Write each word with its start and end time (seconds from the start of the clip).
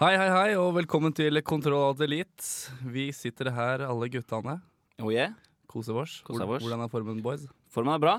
Hei, 0.00 0.14
hei, 0.16 0.28
hei, 0.32 0.52
og 0.56 0.70
velkommen 0.78 1.12
til 1.12 1.36
Kontroll 1.44 1.90
og 1.90 1.98
Delete. 1.98 2.70
Vi 2.88 3.10
sitter 3.12 3.50
her, 3.52 3.82
alle 3.84 4.06
guttene. 4.08 4.54
Oh 4.96 5.10
yeah. 5.12 5.34
Koser 5.68 5.92
vårs. 5.92 6.14
Koser 6.24 6.48
vårs. 6.48 6.64
Hvordan 6.64 6.80
er 6.86 6.88
formen, 6.88 7.18
boys? 7.20 7.42
Formen 7.68 7.92
er 7.92 8.00
bra. 8.00 8.14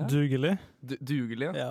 Ja. 0.00 0.08
Dugelig. 0.10 0.56
Du 0.82 0.96
dugelig, 0.98 1.52
Ja. 1.54 1.68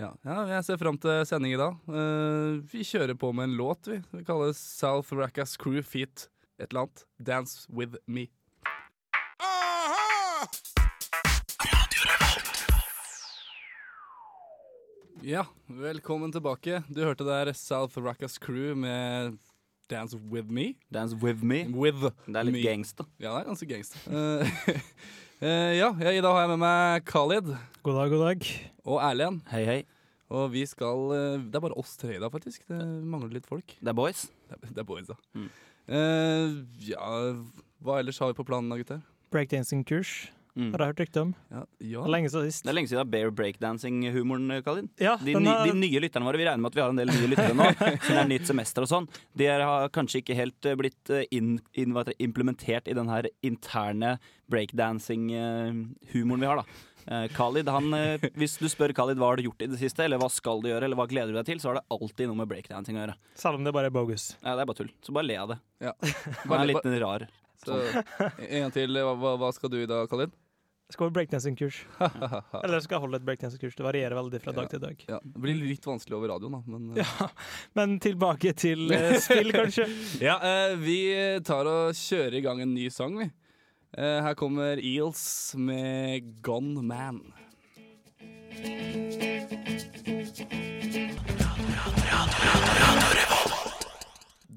Ja. 0.00 0.08
ja, 0.24 0.38
jeg 0.54 0.64
ser 0.64 0.80
fram 0.80 0.96
til 0.96 1.20
sending 1.28 1.52
i 1.52 1.60
dag. 1.60 1.76
Uh, 1.84 2.64
vi 2.72 2.80
kjører 2.80 3.12
på 3.20 3.28
med 3.36 3.50
en 3.50 3.58
låt, 3.60 3.92
vi. 3.92 4.00
Vi 4.08 4.24
kaller 4.24 4.54
det 4.54 4.56
South 4.56 5.12
Rackas 5.12 5.58
Crew 5.60 5.84
Feet 5.84 6.30
et 6.56 6.70
eller 6.70 6.86
annet. 6.86 7.04
Dance 7.20 7.68
With 7.68 8.00
Me. 8.08 8.30
Ja, 15.24 15.46
velkommen 15.72 16.28
tilbake. 16.34 16.82
Du 16.92 16.98
hørte 17.00 17.24
der 17.24 17.48
South 17.56 17.96
Rackas 17.96 18.34
Crew 18.36 18.74
med 18.76 19.38
Dance 19.88 20.18
With 20.18 20.50
Me. 20.52 20.74
Dance 20.92 21.16
with 21.16 21.40
me. 21.40 21.62
With 21.72 22.10
Det 22.26 22.36
er 22.36 22.44
litt 22.44 22.58
me. 22.58 22.60
gangster. 22.60 23.06
Ja, 23.16 23.30
det 23.32 23.38
er 23.38 23.48
ganske 23.48 23.68
gangster. 23.70 24.02
uh, 24.04 24.44
eh, 25.40 25.72
ja, 25.80 25.88
i 25.96 26.20
dag 26.20 26.28
har 26.28 26.42
jeg 26.42 26.50
med 26.52 26.60
meg 26.60 27.06
Khalid 27.08 27.48
God 27.80 27.96
dag, 27.96 28.12
god 28.12 28.26
dag. 28.26 28.50
og 28.84 29.00
Erlend. 29.00 29.40
Hei, 29.48 29.64
hei. 29.64 29.78
Og 30.28 30.52
vi 30.52 30.66
skal 30.68 31.16
eh, 31.16 31.40
Det 31.40 31.56
er 31.56 31.64
bare 31.70 31.80
oss 31.80 31.96
tre 31.96 32.18
i 32.18 32.20
dag, 32.20 32.28
faktisk. 32.28 32.68
Det 32.68 32.84
mangler 32.84 33.32
litt 33.32 33.48
folk. 33.48 33.78
Det 33.80 33.88
er 33.88 33.96
boys. 33.96 34.26
Det 34.50 34.60
er, 34.60 34.74
det 34.76 34.84
er 34.84 34.90
boys, 34.92 35.08
da. 35.08 35.16
Mm. 35.32 35.48
Uh, 35.88 36.60
ja, 36.84 37.08
hva 37.80 37.96
ellers 38.02 38.20
har 38.20 38.28
vi 38.28 38.36
på 38.36 38.44
planen 38.44 38.68
da, 38.68 38.76
gutter? 38.76 39.00
Breakdancing-kurs 39.32 40.28
Mm. 40.56 40.70
har 40.72 40.78
jeg 40.84 40.90
hørt 40.92 41.00
rykte 41.02 41.20
om. 41.20 41.34
Ja, 41.50 41.62
Det 41.80 41.94
er 41.98 42.12
lenge 42.14 42.28
siden 42.30 42.44
sist. 42.50 42.62
Det 42.64 42.70
er 42.70 42.76
lenge 42.78 42.88
siden 42.92 43.10
Bear 43.10 43.30
Breakdancing-humoren, 43.34 44.62
Kalin. 44.62 44.88
Ja, 45.02 45.16
De, 45.16 45.34
ny, 45.34 45.48
er- 45.50 45.66
de 45.66 45.72
nye 45.80 46.00
lytterne 46.04 46.24
våre, 46.28 46.38
vi 46.38 46.44
regner 46.46 46.62
med 46.62 46.70
at 46.70 46.76
vi 46.78 46.80
har 46.84 46.90
en 46.94 46.96
del 47.00 47.10
nye 47.10 47.30
lyttere 47.32 47.54
nå, 47.58 47.66
siden 48.06 48.14
det 48.14 48.22
er 48.22 48.28
nytt 48.30 48.46
semester 48.46 48.82
og 48.86 48.88
sånn. 48.92 49.08
De 49.34 49.46
har 49.50 49.88
kanskje 49.90 50.22
ikke 50.22 50.36
helt 50.38 50.64
eh, 50.70 50.76
blitt 50.78 51.10
in, 51.34 51.58
hva 51.74 52.04
heter 52.04 52.14
det, 52.14 52.20
implementert 52.28 52.86
i 52.88 52.94
den 52.94 53.08
her 53.10 53.26
interne 53.42 54.18
breakdancing-humoren 54.48 56.40
vi 56.40 56.46
har, 56.46 56.56
da. 56.56 56.64
Eh, 57.04 57.26
Khalid, 57.36 57.68
han, 57.68 57.92
eh, 57.94 58.18
hvis 58.38 58.54
du 58.58 58.64
spør 58.72 58.94
Khalid 58.96 59.18
hva 59.20 59.28
har 59.32 59.36
du 59.36 59.44
gjort 59.48 59.60
i 59.60 59.68
det 59.68 59.78
siste, 59.80 60.04
eller 60.06 60.16
hva 60.22 60.30
skal 60.32 60.62
du 60.64 60.70
gjøre, 60.70 60.86
eller 60.86 60.96
hva 60.96 61.06
gleder 61.10 61.34
du 61.34 61.38
deg 61.40 61.46
til, 61.50 61.60
så 61.60 61.68
har 61.72 61.80
det 61.80 61.86
alltid 61.92 62.30
noe 62.30 62.38
med 62.40 62.48
breakdancing 62.48 62.96
å 62.96 63.02
gjøre. 63.04 63.16
Selv 63.36 63.58
om 63.60 63.64
det 63.66 63.74
bare 63.76 63.90
er 63.90 63.94
bogus. 63.94 64.30
Ja, 64.40 64.54
det 64.56 64.64
er 64.64 64.70
bare 64.70 64.78
tull. 64.80 64.92
Så 65.04 65.12
bare 65.12 65.28
le 65.28 65.36
av 65.42 65.52
det. 65.52 65.58
ja. 65.84 65.92
Han 66.00 66.48
Bare, 66.48 66.62
er 66.62 66.70
litt 66.72 66.88
rar. 67.02 67.26
så, 67.64 67.76
en 68.38 68.64
gang 68.64 68.72
til. 68.72 68.96
Hva- 68.96 69.36
hva 69.40 69.52
skal 69.56 69.70
du 69.72 69.82
i 69.82 69.86
dag, 69.90 70.08
Khalid? 70.08 70.32
Jeg 70.88 70.98
skal 70.98 71.06
ha 71.08 71.12
breakdancing-kurs. 71.16 71.76
Eller 72.60 72.74
jeg 72.76 72.84
skal 72.84 73.00
holde 73.00 73.16
et 73.16 73.24
breakdancing-kurs. 73.24 73.72
Det 73.78 73.86
varierer 73.86 74.14
veldig 74.18 74.40
fra 74.44 74.52
dag 74.52 74.66
Ja. 74.66 74.68
til 74.74 74.82
dag. 74.82 75.04
Ja, 75.08 75.18
det 75.24 75.40
blir 75.40 75.56
litt 75.56 75.86
vanskelig 75.88 76.18
over 76.18 76.28
radioen, 76.34 76.52
da. 76.52 76.60
Men, 76.66 76.90
eh, 76.92 77.00
Ja, 77.20 77.28
Men 77.74 77.94
tilbake 78.04 78.52
til 78.52 78.92
uh, 78.92 79.16
spill, 79.18 79.48
kanskje. 79.58 79.86
Ja, 80.20 80.36
uh, 80.44 80.76
vi 80.78 80.98
tar 81.44 81.66
og 81.72 81.96
kjører 81.96 82.36
i 82.36 82.44
gang 82.44 82.60
en 82.60 82.74
ny 82.76 82.90
sang, 82.92 83.16
vi. 83.18 83.30
Uh, 83.96 84.20
her 84.28 84.34
kommer 84.36 84.76
Eels 84.82 85.54
med 85.56 86.28
Gone 86.44 86.82
Man. 86.84 87.22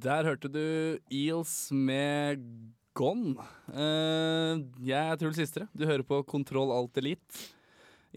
Der 0.03 0.23
hørte 0.23 0.47
du 0.47 0.97
Eels 1.11 1.71
med 1.71 2.43
Gone. 2.97 3.35
Uh, 3.69 4.57
jeg 4.81 4.97
er 4.97 5.19
Truls 5.21 5.37
Sistre. 5.37 5.67
Du 5.77 5.85
hører 5.85 6.03
på 6.07 6.23
Kontroll 6.27 6.71
Alt 6.73 6.97
Elite. 6.97 7.45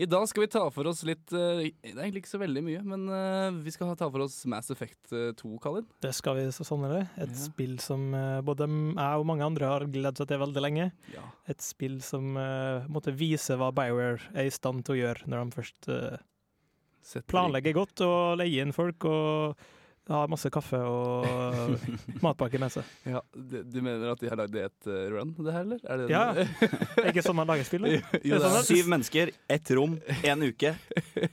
I 0.00 0.06
dag 0.08 0.22
skal 0.30 0.44
vi 0.44 0.48
ta 0.54 0.62
for 0.72 0.86
oss 0.88 1.00
litt 1.04 1.32
uh, 1.34 1.58
Det 1.60 1.90
er 1.90 1.98
egentlig 2.06 2.22
ikke 2.22 2.30
så 2.30 2.38
veldig 2.40 2.60
mye, 2.64 2.80
men 2.86 3.02
uh, 3.10 3.50
vi 3.60 3.72
skal 3.74 3.90
ta 3.98 4.06
for 4.08 4.22
oss 4.24 4.38
Mass 4.48 4.70
Effect 4.72 5.10
eh, 5.12 5.32
2, 5.36 5.50
Kalin. 5.60 5.84
Det 6.00 6.12
skal 6.16 6.38
vi 6.38 6.44
så 6.54 6.64
sannelig. 6.64 7.02
Et 7.20 7.28
Ja. 7.34 7.40
spill 7.42 7.74
som 7.82 8.06
eh, 8.16 8.38
både 8.46 8.68
jeg 8.70 9.20
og 9.20 9.26
mange 9.28 9.44
andre 9.44 9.68
har 9.74 9.84
gledet 9.90 10.22
seg 10.22 10.30
til 10.30 10.40
veldig 10.40 10.62
lenge. 10.64 10.86
Ja. 11.12 11.26
Et 11.50 11.60
spill 11.66 11.98
som 12.06 12.38
eh, 12.40 12.86
måtte 12.88 13.12
vise 13.18 13.58
hva 13.60 13.72
Bioware 13.76 14.22
er 14.32 14.48
i 14.48 14.54
stand 14.54 14.86
til 14.86 14.96
å 14.96 15.00
gjøre 15.02 15.28
når 15.28 15.44
de 15.50 15.58
først 15.58 15.90
eh, 15.92 17.20
planlegger 17.28 17.76
godt 17.82 18.06
og 18.06 18.38
leier 18.40 18.64
inn 18.64 18.72
folk 18.76 19.04
og 19.10 19.68
har 20.12 20.28
masse 20.32 20.50
kaffe 20.52 20.78
og 20.82 21.76
matpakke 22.24 22.58
med 22.60 22.72
seg. 22.74 22.88
Ja, 23.08 23.20
du, 23.34 23.78
mener 23.84 24.10
at 24.12 24.20
de 24.22 24.28
har 24.30 24.38
lagd 24.40 24.56
et 24.60 24.88
eh, 24.90 25.04
run, 25.14 25.30
det 25.38 25.54
her, 25.54 25.64
eller? 25.66 25.80
Er 25.86 26.02
det 26.02 26.08
Ja. 26.10 26.22
Det 26.34 27.04
er 27.04 27.10
ikke 27.12 27.24
sånn 27.26 27.38
man 27.38 27.48
lager 27.50 27.68
spill. 27.68 27.86
jo, 27.86 28.00
Det 28.16 28.32
er 28.34 28.42
sånn 28.44 28.58
er. 28.60 28.66
Syv 28.68 28.90
mennesker, 28.94 29.32
ett 29.56 29.72
rom, 29.78 29.94
én 30.26 30.44
uke. 30.48 30.74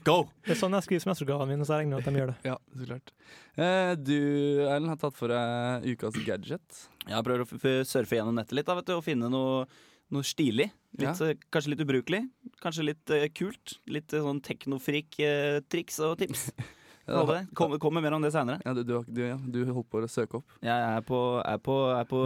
Go! 0.06 0.18
Det 0.46 0.54
er 0.56 0.60
sånn 0.62 0.78
jeg 0.78 0.86
skriver 0.88 1.04
semesteroppgavene 1.08 1.52
mine, 1.56 1.66
så 1.68 1.76
jeg 1.76 1.84
regner 1.86 1.98
med 1.98 2.06
at 2.06 2.12
de 2.14 2.22
gjør 2.22 2.32
det. 2.32 2.38
Ja, 2.48 2.56
så 2.78 2.88
klart. 2.92 3.12
Eh, 3.58 3.92
du, 3.98 4.16
Erlend, 4.68 4.92
har 4.94 5.02
tatt 5.02 5.18
for 5.18 5.34
deg 5.34 5.90
ukas 5.96 6.18
gadget. 6.26 6.82
Jeg 7.08 7.26
prøver 7.26 7.42
å 7.44 7.48
f- 7.50 7.58
f- 7.58 7.86
surfe 7.90 8.18
gjennom 8.20 8.36
nettet 8.38 8.54
litt 8.60 8.68
da, 8.70 8.76
vet 8.78 8.86
du, 8.90 8.94
og 9.00 9.04
finne 9.06 9.30
noe, 9.32 9.64
noe 10.14 10.24
stilig. 10.26 10.70
Litt, 10.98 11.18
ja. 11.20 11.34
Kanskje 11.52 11.74
litt 11.74 11.82
ubrukelig, 11.84 12.22
kanskje 12.64 12.86
litt 12.86 13.10
uh, 13.12 13.26
kult. 13.36 13.74
Litt 13.92 14.14
uh, 14.16 14.22
sånn 14.24 14.38
teknofrik-triks 14.46 15.98
og 16.06 16.18
tips. 16.22 16.48
Kommer 17.56 17.80
kommer 17.82 18.04
mer 18.04 18.16
om 18.16 18.24
det 18.24 18.32
seinere. 18.34 18.60
Ja, 18.64 18.74
du, 18.76 18.82
du, 18.84 18.94
du, 19.06 19.22
ja, 19.24 19.38
du 19.38 19.60
holdt 19.70 19.88
på 19.90 20.02
å 20.04 20.10
søke 20.10 20.40
opp. 20.40 20.58
Jeg 20.64 20.74
er 20.74 21.04
på, 21.06 21.20
er 21.42 21.60
på, 21.62 21.78
er 21.96 22.08
på 22.10 22.22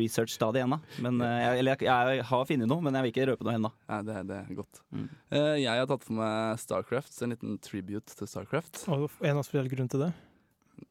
research-stadiet 0.00 0.66
ennå. 0.66 0.80
Eh, 1.02 1.46
eller 1.60 1.76
jeg, 1.76 1.86
jeg 1.88 2.26
har 2.32 2.48
funnet 2.48 2.70
noe, 2.70 2.84
men 2.84 2.98
jeg 2.98 3.06
vil 3.06 3.14
ikke 3.14 3.28
røpe 3.32 3.48
noe 3.48 3.56
ennå. 3.60 3.72
Ja, 3.90 4.00
det, 4.06 4.18
det 4.30 4.40
er 4.40 4.58
godt. 4.62 4.82
Mm. 4.90 5.06
Eh, 5.30 5.54
jeg 5.62 5.84
har 5.84 5.88
tatt 5.90 6.06
for 6.08 6.18
meg 6.18 6.60
Starcraft, 6.62 7.14
en 7.22 7.36
liten 7.36 7.56
tribute 7.62 8.18
til 8.18 8.30
Starcraft. 8.30 8.84
Og 8.92 9.08
en 9.20 9.40
av 9.40 9.46
spesiell 9.46 9.70
grunn 9.72 9.90
til 9.92 10.06
det. 10.06 10.12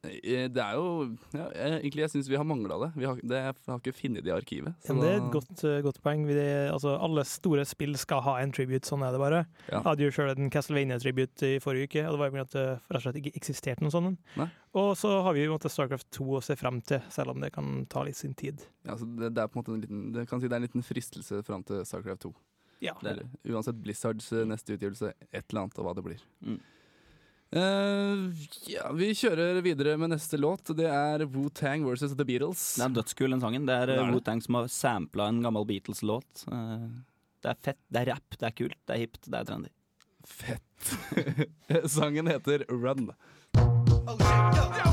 Eh, 0.01 0.47
det 0.50 0.57
er 0.57 0.78
jo 0.79 1.12
ja, 1.38 1.44
Egentlig 1.78 2.01
jeg 2.01 2.12
syns 2.16 2.29
vi 2.31 2.38
har 2.39 2.45
mangla 2.47 2.78
det. 2.81 2.89
Vi 2.97 3.06
har, 3.06 3.19
det. 3.22 3.38
Jeg 3.38 3.69
har 3.69 3.81
ikke 3.81 3.94
funnet 3.94 4.25
det 4.25 4.31
i 4.31 4.34
arkivet. 4.34 4.73
så 4.81 4.95
Ja, 4.95 5.01
det 5.01 5.09
er 5.12 5.17
et 5.19 5.34
godt, 5.35 5.63
eh, 5.63 5.81
godt 5.85 6.00
poeng. 6.01 6.25
Vi, 6.25 6.38
altså, 6.73 6.95
alle 6.97 7.23
store 7.29 7.66
spill 7.69 7.94
skal 8.01 8.23
ha 8.25 8.40
en 8.41 8.53
tribute, 8.56 8.88
sånn 8.88 9.06
er 9.06 9.13
det 9.13 9.22
bare. 9.22 9.44
Ja. 9.67 9.78
Jeg 9.78 9.84
hadde 9.90 10.07
jo 10.07 10.16
sjøl 10.16 10.34
en 10.34 10.50
Castlevania-tribute 10.53 11.51
i 11.51 11.59
forrige 11.61 11.91
uke, 11.91 12.06
og 12.07 12.16
det 12.16 12.22
var 12.23 12.34
jo 12.34 12.45
at 12.47 12.56
det 12.57 12.66
rett 12.66 12.97
og 12.97 13.06
slett 13.06 13.22
ikke 13.22 13.35
eksisterte 13.38 13.85
noen 13.85 13.94
sånn. 13.94 14.50
Og 14.81 14.94
så 14.97 15.11
har 15.22 15.35
vi 15.35 15.45
jo 15.45 15.59
Starcraft 15.61 16.09
2 16.16 16.29
å 16.40 16.41
se 16.41 16.56
frem 16.57 16.81
til, 16.81 17.03
selv 17.11 17.35
om 17.35 17.44
det 17.44 17.51
kan 17.53 17.85
ta 17.91 18.06
litt 18.07 18.17
sin 18.17 18.34
tid. 18.34 18.63
Ja, 18.88 18.95
så 18.97 19.06
det, 19.06 19.35
det 19.35 19.44
er 19.44 19.51
på 19.51 19.59
en 19.59 19.61
måte 19.61 19.75
en 19.75 19.84
liten 19.84 20.06
Det 20.16 20.23
kan 20.29 20.41
si 20.41 20.47
det 20.47 20.56
er 20.56 20.63
en 20.63 20.66
liten 20.66 20.85
fristelse 20.85 21.44
fram 21.45 21.61
til 21.67 21.84
Starcraft 21.85 22.25
2. 22.25 22.34
Ja, 22.81 22.95
Det 22.97 23.11
er 23.11 23.53
uansett 23.53 23.78
Blizzards 23.78 24.31
eh, 24.34 24.45
neste 24.50 24.73
utgivelse, 24.73 25.13
et 25.29 25.45
eller 25.51 25.67
annet, 25.67 25.78
og 25.78 25.85
hva 25.85 25.94
det 25.94 26.03
blir. 26.07 26.23
Mm. 26.41 26.57
Eh, 27.51 28.19
ja, 28.72 28.85
vi 28.95 29.09
kjører 29.17 29.59
videre 29.66 29.97
med 30.00 30.13
neste 30.13 30.39
låt. 30.39 30.72
Det 30.78 30.88
er 30.88 31.25
Wu-Tang 31.28 31.84
versus 31.84 32.16
The 32.16 32.25
Beatles. 32.28 32.63
Det 32.79 32.85
er 32.85 32.95
dødskul, 32.95 33.31
den 33.34 33.44
sangen. 33.44 33.67
Det 33.67 33.75
er 33.75 33.91
er 33.97 34.06
uh. 34.06 34.13
Wu-Tang 34.16 34.44
som 34.44 34.59
har 34.62 34.72
sampla 34.72 35.28
en 35.31 35.41
gammel 35.44 35.67
Beatles-låt. 35.67 36.45
Uh, 36.47 36.88
det 37.44 37.51
er 37.51 37.59
fett, 37.67 37.81
det 37.91 38.03
er 38.03 38.13
rap, 38.13 38.38
det 38.38 38.47
er 38.47 38.56
kult, 38.56 38.79
det 38.88 38.95
er 38.95 39.03
hipt, 39.03 39.23
det 39.28 39.41
er 39.41 39.49
trendy. 39.49 39.73
Fett. 40.22 40.96
Sangen 41.97 42.29
heter 42.31 42.66
Run. 42.70 43.11
Are 43.58 44.91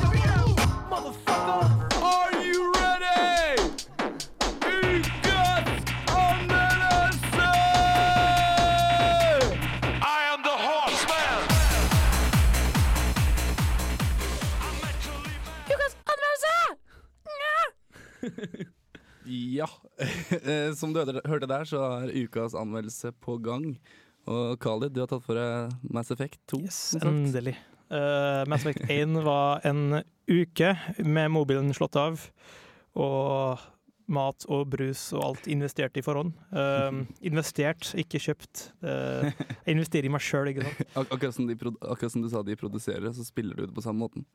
Ja. 19.59 19.69
Eh, 20.39 20.71
Som 20.79 20.93
du 20.95 21.01
hørte 21.03 21.23
hørte 21.27 21.49
der, 21.51 21.65
så 21.67 21.81
er 22.05 22.13
ukas 22.15 22.55
anmeldelse 22.59 23.11
på 23.25 23.39
gang. 23.43 23.73
Og 24.29 24.59
Khalid, 24.61 24.93
du 24.95 25.01
har 25.03 25.09
tatt 25.11 25.25
for 25.25 25.39
deg 25.39 25.73
Mass 25.95 26.13
Effect 26.15 26.39
2. 26.53 26.61
Yes, 26.67 26.81
endelig. 27.01 27.57
Uh, 27.89 28.45
Mass 28.51 28.67
Effect 28.67 28.85
1 28.93 29.17
var 29.25 29.65
en 29.69 30.03
uke 30.29 30.75
med 31.01 31.33
mobilen 31.33 31.73
slått 31.77 31.97
av, 31.97 32.21
og 33.01 33.63
mat 34.13 34.47
og 34.49 34.67
brus 34.73 35.09
og 35.17 35.25
alt 35.25 35.49
investert 35.51 35.99
i 36.01 36.05
forhånd. 36.05 36.33
Um, 36.51 37.03
investert, 37.31 37.91
ikke 37.99 38.21
kjøpt. 38.23 38.69
Uh, 38.83 39.29
jeg 39.29 39.77
investerer 39.77 40.09
i 40.09 40.13
meg 40.13 40.25
sjøl, 40.25 40.51
ikke 40.53 40.67
sant. 40.67 40.83
Ak 41.03 41.13
akkurat, 41.15 41.37
som 41.37 41.49
de 41.49 41.57
akkurat 41.59 42.15
som 42.15 42.25
du 42.25 42.31
sa 42.33 42.43
de 42.47 42.57
produserer, 42.59 43.09
så 43.15 43.27
spiller 43.27 43.59
du 43.59 43.67
det 43.67 43.75
på 43.77 43.85
samme 43.85 44.07
måten. 44.07 44.27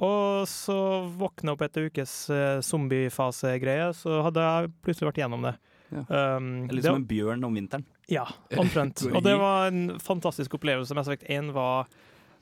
Og 0.00 0.46
så 0.48 0.76
våkna 1.20 1.52
jeg 1.52 1.58
opp 1.58 1.66
etter 1.66 1.88
ukes 1.90 2.14
uh, 2.32 2.60
zombiefase-greie, 2.64 3.90
så 3.96 4.22
hadde 4.28 4.46
jeg 4.48 4.72
plutselig 4.84 5.12
vært 5.12 5.22
gjennom 5.24 5.48
det. 5.50 5.56
Ja. 5.92 6.04
Um, 6.38 6.52
Litt 6.72 6.86
som 6.86 7.02
en 7.02 7.08
bjørn 7.08 7.44
om 7.44 7.56
vinteren. 7.56 7.84
Ja, 8.12 8.26
omtrent. 8.62 9.04
Og 9.12 9.20
det 9.24 9.36
var 9.40 9.68
en 9.72 9.98
fantastisk 10.02 10.56
opplevelse. 10.58 10.96
Mass 10.96 11.10
Effect 11.10 11.28
1 11.30 11.52
var 11.56 11.88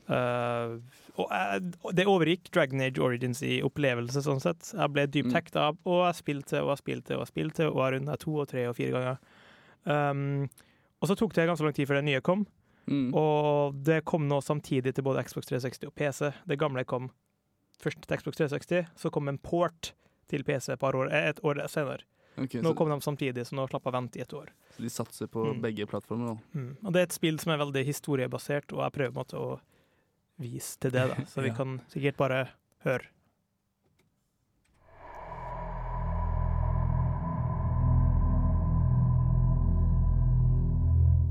eh, 0.09 0.77
og 1.17 1.27
jeg, 1.29 1.61
Det 1.95 2.05
overgikk 2.07 2.51
Dragon 2.51 2.81
Age 2.81 2.99
Origins 3.03 3.41
i 3.43 3.61
opplevelse, 3.61 4.21
sånn 4.23 4.41
sett. 4.41 4.71
Jeg 4.73 4.89
ble 4.93 5.05
dypt 5.07 5.33
hekta 5.35 5.67
av, 5.69 5.77
og 5.85 6.05
jeg 6.07 6.15
spilte 6.23 6.61
og 6.63 6.69
jeg 6.75 6.81
spilte 6.83 7.15
og 7.17 7.25
jeg 7.25 7.31
spilte, 7.33 7.67
og 7.71 7.77
jeg 7.83 7.93
runda 7.99 8.17
to 8.17 8.35
og 8.39 8.47
tre 8.47 8.67
og 8.69 8.75
fire 8.75 8.91
ganger. 8.95 9.17
Um, 9.85 10.49
og 11.01 11.09
så 11.09 11.15
tok 11.17 11.33
det 11.33 11.47
ganske 11.49 11.65
lang 11.65 11.73
tid 11.73 11.87
før 11.89 12.01
det 12.01 12.05
nye 12.09 12.21
kom, 12.21 12.47
Mm. 12.89 13.13
og 13.13 13.75
det 13.85 14.03
kom 14.05 14.23
nå 14.27 14.39
samtidig 14.41 14.95
til 14.95 15.03
både 15.05 15.21
Xbox 15.23 15.45
360 15.45 15.85
og 15.87 15.93
PC. 15.95 16.31
Det 16.49 16.57
gamle 16.59 16.83
kom 16.83 17.11
først 17.79 18.01
til 18.01 18.17
Xbox 18.17 18.35
360, 18.37 18.87
så 18.97 19.11
kom 19.13 19.27
en 19.29 19.37
port 19.37 19.93
til 20.27 20.43
PC 20.43 20.73
et, 20.73 20.79
par 20.79 20.93
år, 20.97 21.11
eh, 21.13 21.29
et 21.29 21.39
år 21.45 21.61
senere. 21.69 22.01
Okay, 22.37 22.59
Nå 22.59 22.73
kom 22.75 22.89
de 22.89 22.97
samtidig, 22.99 23.45
så 23.45 23.53
nå 23.55 23.67
slapp 23.69 23.83
jeg 23.85 23.93
vente 23.93 24.17
i 24.17 24.21
et 24.21 24.33
år. 24.33 24.49
så 24.75 24.81
de 24.81 24.89
satser 24.89 25.27
på 25.27 25.53
Mm. 25.53 25.61
begge 25.61 25.85
plattformer. 25.85 26.39
Mm. 26.55 26.77
Og 26.83 26.91
det 26.93 26.99
er 26.99 27.03
et 27.03 27.13
spill 27.13 27.37
som 27.37 27.51
er 27.53 27.57
veldig 27.63 27.85
historiebasert, 27.85 28.73
og 28.73 28.79
jeg 28.81 28.91
prøver 28.93 29.13
på 29.13 29.19
en 29.19 29.23
måte 29.25 29.37
å 29.37 29.59
vise 30.41 30.77
til 30.81 30.93
det, 30.93 31.07
da. 31.13 31.23
Så 31.31 31.45
vi 31.45 31.53
kan 31.55 31.79
sikkert 31.93 32.19
bare 32.19 32.45
høre. 32.85 33.07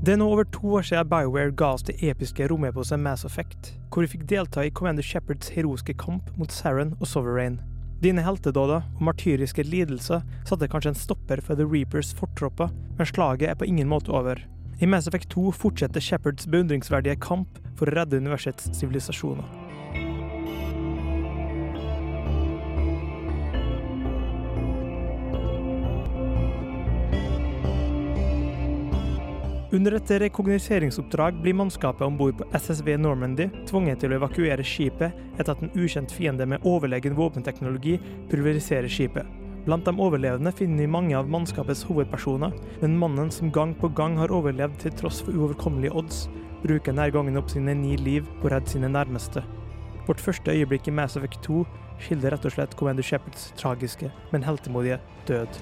Det 0.01 0.15
er 0.15 0.17
nå 0.17 0.25
over 0.33 0.47
to 0.49 0.65
år 0.79 0.85
siden 0.87 1.09
BioWare 1.11 1.53
ga 1.53 1.75
oss 1.75 1.83
det 1.85 1.99
episke 2.01 2.47
romeposet 2.49 2.97
Mass 2.97 3.21
Effect, 3.27 3.75
hvor 3.93 4.01
vi 4.01 4.09
fikk 4.15 4.23
delta 4.31 4.63
i 4.65 4.71
Commander 4.73 5.05
Shepherds 5.05 5.51
heroiske 5.53 5.93
kamp 6.01 6.31
mot 6.41 6.49
Saren 6.49 6.95
og 6.97 7.05
Sovereign. 7.11 7.59
Dine 8.01 8.23
heltedåder 8.25 8.81
og 8.81 9.03
martyriske 9.05 9.61
lidelser 9.61 10.23
satte 10.49 10.71
kanskje 10.73 10.95
en 10.95 10.97
stopper 10.97 11.43
for 11.45 11.53
The 11.53 11.67
Reapers 11.69 12.15
fortropper, 12.17 12.73
men 12.97 13.11
slaget 13.11 13.51
er 13.51 13.59
på 13.59 13.69
ingen 13.69 13.91
måte 13.91 14.09
over. 14.09 14.41
I 14.81 14.87
Mass 14.87 15.07
Effect 15.07 15.29
2 15.29 15.51
fortsetter 15.53 16.01
Shepherds 16.01 16.47
beundringsverdige 16.49 17.19
kamp 17.21 17.59
for 17.77 17.85
å 17.85 17.93
redde 17.93 18.17
universets 18.17 18.71
sivilisasjoner. 18.73 19.45
Under 29.71 29.99
et 29.99 30.13
rekognoseringsoppdrag 30.25 31.37
blir 31.45 31.55
mannskapet 31.61 32.01
om 32.07 32.17
bord 32.17 32.41
på 32.41 32.49
SSV 32.57 32.97
Normandy 32.97 33.51
tvunget 33.69 34.01
til 34.01 34.11
å 34.11 34.17
evakuere 34.17 34.65
skipet 34.65 35.13
etter 35.37 35.53
at 35.53 35.61
en 35.61 35.71
ukjent 35.77 36.11
fiende 36.11 36.49
med 36.49 36.65
overlegen 36.65 37.15
våpenteknologi 37.21 37.99
pulveriserer 38.33 38.89
skipet. 38.89 39.40
Blant 39.65 39.85
de 39.85 39.93
overlevende 40.01 40.51
finner 40.57 40.81
vi 40.81 40.89
mange 40.89 41.17
av 41.17 41.29
mannskapets 41.29 41.83
hovedpersoner, 41.85 42.53
men 42.81 42.97
mannen 42.97 43.29
som 43.33 43.51
gang 43.53 43.75
på 43.77 43.91
gang 43.93 44.17
har 44.17 44.33
overlevd 44.33 44.79
til 44.81 44.95
tross 44.97 45.19
for 45.21 45.37
uoverkommelige 45.37 45.93
odds, 46.01 46.23
bruker 46.63 46.89
denne 46.89 47.11
gangen 47.13 47.37
opp 47.37 47.53
sine 47.53 47.75
ni 47.77 47.93
liv 48.01 48.25
på 48.41 48.49
å 48.49 48.55
redde 48.55 48.73
sine 48.73 48.89
nærmeste. 48.89 49.45
Vårt 50.07 50.23
første 50.23 50.55
øyeblikk 50.55 50.89
i 50.89 50.95
Mass 50.97 51.17
Effect 51.19 51.43
2 51.45 51.61
skildrer 52.01 52.33
rett 52.33 52.49
og 52.49 52.57
slett 52.57 52.75
Commander 52.79 53.05
Shepherds 53.05 53.51
tragiske, 53.61 54.09
men 54.33 54.49
heltemodige 54.49 54.97
død. 55.29 55.61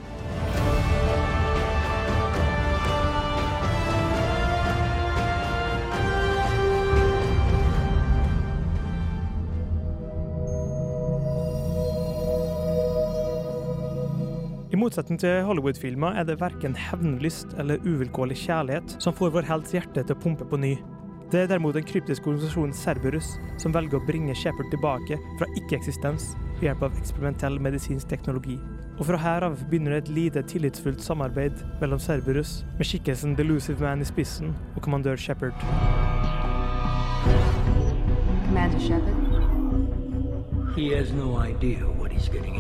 I 14.80 14.82
motsetning 14.82 15.18
til 15.20 15.42
Hollywood-filmer 15.44 16.16
er 16.16 16.24
det 16.24 16.38
verken 16.40 16.72
hevnlyst 16.72 17.52
eller 17.60 17.82
uvilkårlig 17.84 18.38
kjærlighet 18.40 18.94
som 19.04 19.12
får 19.12 19.34
vår 19.34 19.48
helts 19.50 19.74
hjerte 19.76 20.06
til 20.06 20.16
å 20.16 20.20
pumpe 20.24 20.46
på 20.48 20.56
ny. 20.56 20.70
Det 21.34 21.42
er 21.42 21.50
derimot 21.52 21.76
den 21.76 21.84
kryptiske 21.84 22.24
organisasjonen 22.24 22.72
Cerberus 22.72 23.34
som 23.60 23.76
velger 23.76 24.00
å 24.00 24.06
bringe 24.08 24.32
Shepard 24.40 24.72
tilbake 24.72 25.18
fra 25.36 25.50
ikke-eksistens 25.60 26.30
ved 26.62 26.70
hjelp 26.70 26.86
av 26.88 26.96
eksperimentell 27.02 27.60
medisinsk 27.60 28.08
teknologi. 28.08 28.56
Og 28.96 29.04
fra 29.10 29.20
her 29.20 29.50
av 29.50 29.60
begynner 29.68 29.98
det 29.98 30.00
et 30.06 30.14
lite 30.16 30.46
tillitsfullt 30.48 31.04
samarbeid 31.04 31.60
mellom 31.84 32.00
Cerberus, 32.00 32.62
med 32.80 32.88
skikkelsen 32.88 33.36
Delusive 33.36 33.84
Man 33.84 34.00
i 34.00 34.08
spissen, 34.08 34.56
og 34.78 34.86
kommandør 34.88 35.20
Shepard. 35.20 35.60
Commander 38.48 38.80
Shepard, 38.80 39.28
He 40.78 40.94
has 40.96 41.12
no 41.12 41.36
idea 41.36 41.84
what 42.00 42.14
he's 42.14 42.30
getting. 42.30 42.59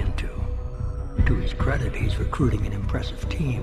To 1.25 1.35
his 1.35 1.53
credit, 1.53 1.95
he's 1.95 2.17
recruiting 2.19 2.65
an 2.65 2.73
impressive 2.73 3.29
team. 3.29 3.61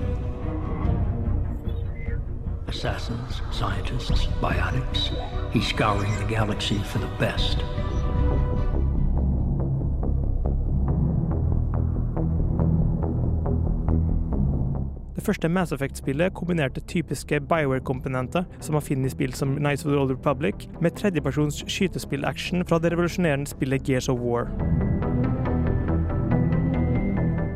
Assassins, 2.67 3.41
scientists, 3.51 4.27
biotics. 4.41 5.11
He's 5.51 5.67
scouring 5.67 6.13
the 6.19 6.25
galaxy 6.35 6.77
for 6.77 6.99
the 6.99 7.09
best. 7.19 7.57
Det 15.15 15.23
første 15.23 15.49
Mass 15.49 15.71
Effect-spillet 15.71 16.33
kombinerte 16.33 16.81
typiske 16.81 17.39
Bioware-komponenter 17.39 18.43
som 18.59 18.73
man 18.73 18.81
finner 18.81 19.05
i 19.05 19.09
spill 19.09 19.33
som 19.33 19.55
Knights 19.55 19.85
of 19.85 19.91
the 19.91 19.99
Old 19.99 20.11
Republic, 20.11 20.55
med 20.81 20.91
tredjepersons 20.91 21.63
skytespill-action 21.67 22.65
fra 22.65 22.79
det 22.79 22.91
revolusjonerende 22.91 23.47
spillet 23.47 23.83
Gears 23.89 24.09
of 24.09 24.19
War. 24.19 24.47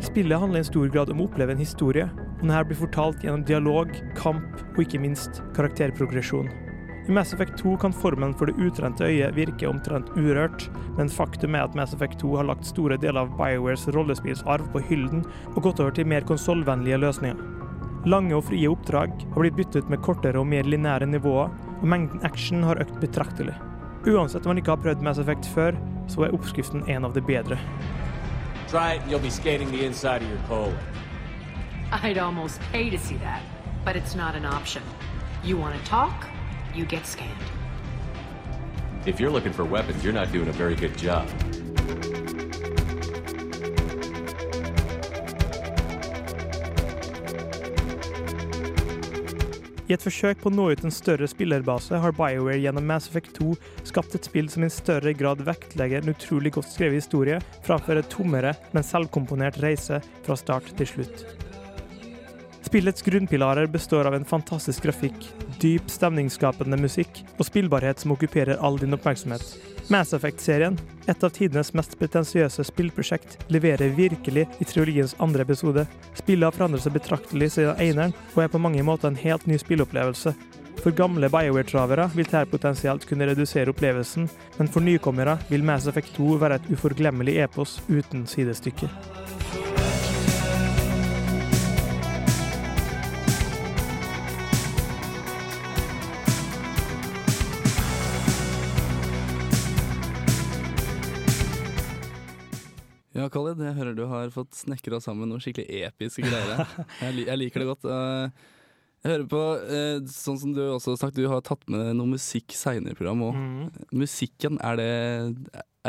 Spillet 0.02 0.40
handler 0.40 0.60
i 0.60 0.66
stor 0.66 0.90
grad 0.90 1.12
om 1.14 1.22
å 1.22 1.28
oppleve 1.30 1.54
en 1.54 1.62
historie, 1.62 2.08
og 2.10 2.42
denne 2.42 2.64
blir 2.66 2.80
fortalt 2.80 3.22
gjennom 3.22 3.44
dialog, 3.46 3.92
kamp 4.18 4.58
og 4.74 4.80
ikke 4.82 5.02
minst 5.04 5.44
karakterprogresjon. 5.54 6.50
I 7.10 7.14
Mass 7.14 7.34
Effect 7.34 7.60
2 7.62 7.76
kan 7.82 7.94
formen 7.94 8.34
for 8.38 8.50
det 8.50 8.58
utrente 8.62 9.06
øyet 9.06 9.38
virke 9.38 9.70
omtrent 9.70 10.10
urørt, 10.18 10.68
men 10.98 11.10
faktum 11.10 11.58
er 11.58 11.68
at 11.68 11.78
Mass 11.78 11.94
Effect 11.94 12.20
2 12.22 12.34
har 12.40 12.50
lagt 12.50 12.66
store 12.66 12.98
deler 13.02 13.24
av 13.24 13.34
BioWares 13.38 13.88
rollespillsarv 13.94 14.68
på 14.74 14.84
hyllen 14.90 15.24
og 15.56 15.64
gått 15.68 15.82
over 15.82 15.94
til 15.98 16.10
mer 16.10 16.26
konsollvennlige 16.26 17.02
løsninger. 17.02 17.42
Lange 18.10 18.34
og 18.34 18.48
frie 18.50 18.70
oppdrag 18.70 19.14
har 19.14 19.44
blitt 19.44 19.58
byttet 19.60 19.90
med 19.90 20.02
kortere 20.02 20.42
og 20.42 20.50
mer 20.50 20.66
lineære 20.66 21.10
nivåer, 21.10 21.54
og 21.78 21.90
mengden 21.94 22.26
action 22.26 22.66
har 22.66 22.82
økt 22.82 22.98
betraktelig. 23.02 23.54
Uansett 24.10 24.46
om 24.46 24.56
man 24.56 24.62
ikke 24.62 24.74
har 24.74 24.82
prøvd 24.82 25.06
Mass 25.06 25.22
Effect 25.22 25.46
før, 25.54 25.78
så 26.10 26.26
er 26.26 26.34
oppskriften 26.34 26.88
en 26.90 27.06
av 27.06 27.14
de 27.14 27.22
bedre. 27.26 27.58
Try 28.72 28.94
it 28.94 29.02
and 29.02 29.12
you'll 29.12 29.20
be 29.20 29.30
skating 29.30 29.70
the 29.70 29.84
inside 29.84 30.22
of 30.22 30.30
your 30.30 30.38
colon. 30.48 30.78
I'd 31.92 32.18
almost 32.18 32.62
pay 32.72 32.90
to 32.90 32.98
see 32.98 33.18
that, 33.18 33.44
but 33.84 33.98
it's 33.98 34.16
not 34.16 34.34
an 34.34 34.46
option. 34.46 34.82
You 35.44 35.58
want 35.58 35.78
to 35.78 35.86
talk, 35.86 36.26
you 36.74 36.86
get 36.86 37.06
scanned. 37.06 37.38
If 39.06 39.20
you're 39.20 39.30
looking 39.30 39.52
for 39.52 39.66
weapons, 39.66 40.06
you're 40.06 40.14
not 40.14 40.32
doing 40.32 40.48
a 40.48 40.54
very 40.54 40.76
good 40.76 40.98
job. 40.98 41.28
I 49.90 49.96
et 49.96 50.04
forsøk 50.04 50.42
på 50.42 50.52
å 50.52 50.54
nå 50.54 50.68
ut 50.72 50.84
en 50.86 50.94
større 50.94 51.28
spillerbase 51.30 52.00
har 52.04 52.14
BioWare 52.16 52.60
gjennom 52.62 52.86
Mass 52.88 53.10
Effect 53.10 53.34
2 53.40 53.56
skapt 53.90 54.16
et 54.18 54.28
spill 54.28 54.50
som 54.52 54.66
i 54.66 54.72
større 54.72 55.14
grad 55.18 55.42
vektlegger 55.48 56.04
en 56.04 56.14
utrolig 56.14 56.54
godt 56.56 56.70
skrevet 56.72 57.02
historie, 57.02 57.40
framfor 57.66 58.00
et 58.00 58.12
tommere, 58.14 58.54
men 58.76 58.86
selvkomponert 58.86 59.60
reise 59.64 60.02
fra 60.26 60.38
start 60.40 60.70
til 60.78 60.92
slutt. 60.94 61.26
Spillets 62.72 63.04
grunnpilarer 63.04 63.68
består 63.68 64.08
av 64.08 64.16
en 64.16 64.28
fantastisk 64.28 64.86
grafikk, 64.86 65.26
dyp, 65.60 65.90
stemningsskapende 65.92 66.80
musikk 66.80 67.24
og 67.36 67.44
spillbarhet 67.50 68.00
som 68.00 68.14
okkuperer 68.16 68.62
all 68.64 68.80
din 68.80 68.96
oppmerksomhet. 68.96 69.71
Mass 69.88 70.14
Effect-serien, 70.14 70.78
et 71.08 71.24
av 71.24 71.34
tidenes 71.34 71.74
mest 71.74 71.98
pretensiøse 72.00 72.64
spillprosjekt, 72.68 73.38
leverer 73.52 73.96
virkelig 73.98 74.46
i 74.60 74.68
triologiens 74.68 75.16
andre 75.20 75.46
episode. 75.48 75.86
Spillet 76.20 76.48
har 76.48 76.56
forandret 76.56 76.86
seg 76.86 76.96
betraktelig 76.96 77.52
siden 77.56 77.80
eneren, 77.82 78.16
og 78.36 78.44
er 78.44 78.52
på 78.54 78.62
mange 78.62 78.84
måter 78.86 79.12
en 79.12 79.20
helt 79.20 79.48
ny 79.50 79.60
spillopplevelse. 79.62 80.36
For 80.82 80.96
gamle 80.98 81.30
BioWare-travere 81.30 82.08
vil 82.16 82.26
dette 82.26 82.48
potensielt 82.50 83.06
kunne 83.10 83.28
redusere 83.30 83.70
opplevelsen, 83.74 84.30
men 84.58 84.72
for 84.72 84.86
nykommere 84.86 85.38
vil 85.52 85.66
Mass 85.68 85.90
Effect 85.92 86.16
2 86.18 86.40
være 86.42 86.62
et 86.62 86.72
uforglemmelig 86.74 87.38
epos 87.46 87.80
uten 87.90 88.26
sidestykke. 88.30 88.90
Ja, 103.18 103.26
Khalid, 103.28 103.60
jeg 103.60 103.76
hører 103.76 103.96
du 103.98 104.06
har 104.08 104.30
fått 104.32 104.56
snekra 104.56 105.02
sammen 105.04 105.28
noen 105.32 105.42
skikkelig 105.44 105.82
episke 105.90 106.24
greier. 106.24 106.62
Jeg, 107.04 107.26
jeg 107.28 107.40
liker 107.42 107.60
det 107.64 107.68
godt. 107.74 107.88
Eh, 107.92 108.48
Jeg 109.04 109.12
hører 109.16 109.26
på, 109.32 109.42
eh, 109.74 109.98
sånn 110.14 110.38
som 110.40 110.52
du 110.56 110.62
også 110.62 110.94
har 110.94 111.00
sagt, 111.02 111.18
du 111.18 111.26
har 111.28 111.42
tatt 111.44 111.64
med 111.74 111.96
noe 111.98 112.12
musikk 112.14 112.54
seinere 112.56 112.94
i 112.94 112.98
programmet 113.00 113.32
òg. 113.32 113.40
Mm. 113.42 113.88
Musikken, 113.98 114.60
er 114.64 114.78
det, 114.78 114.90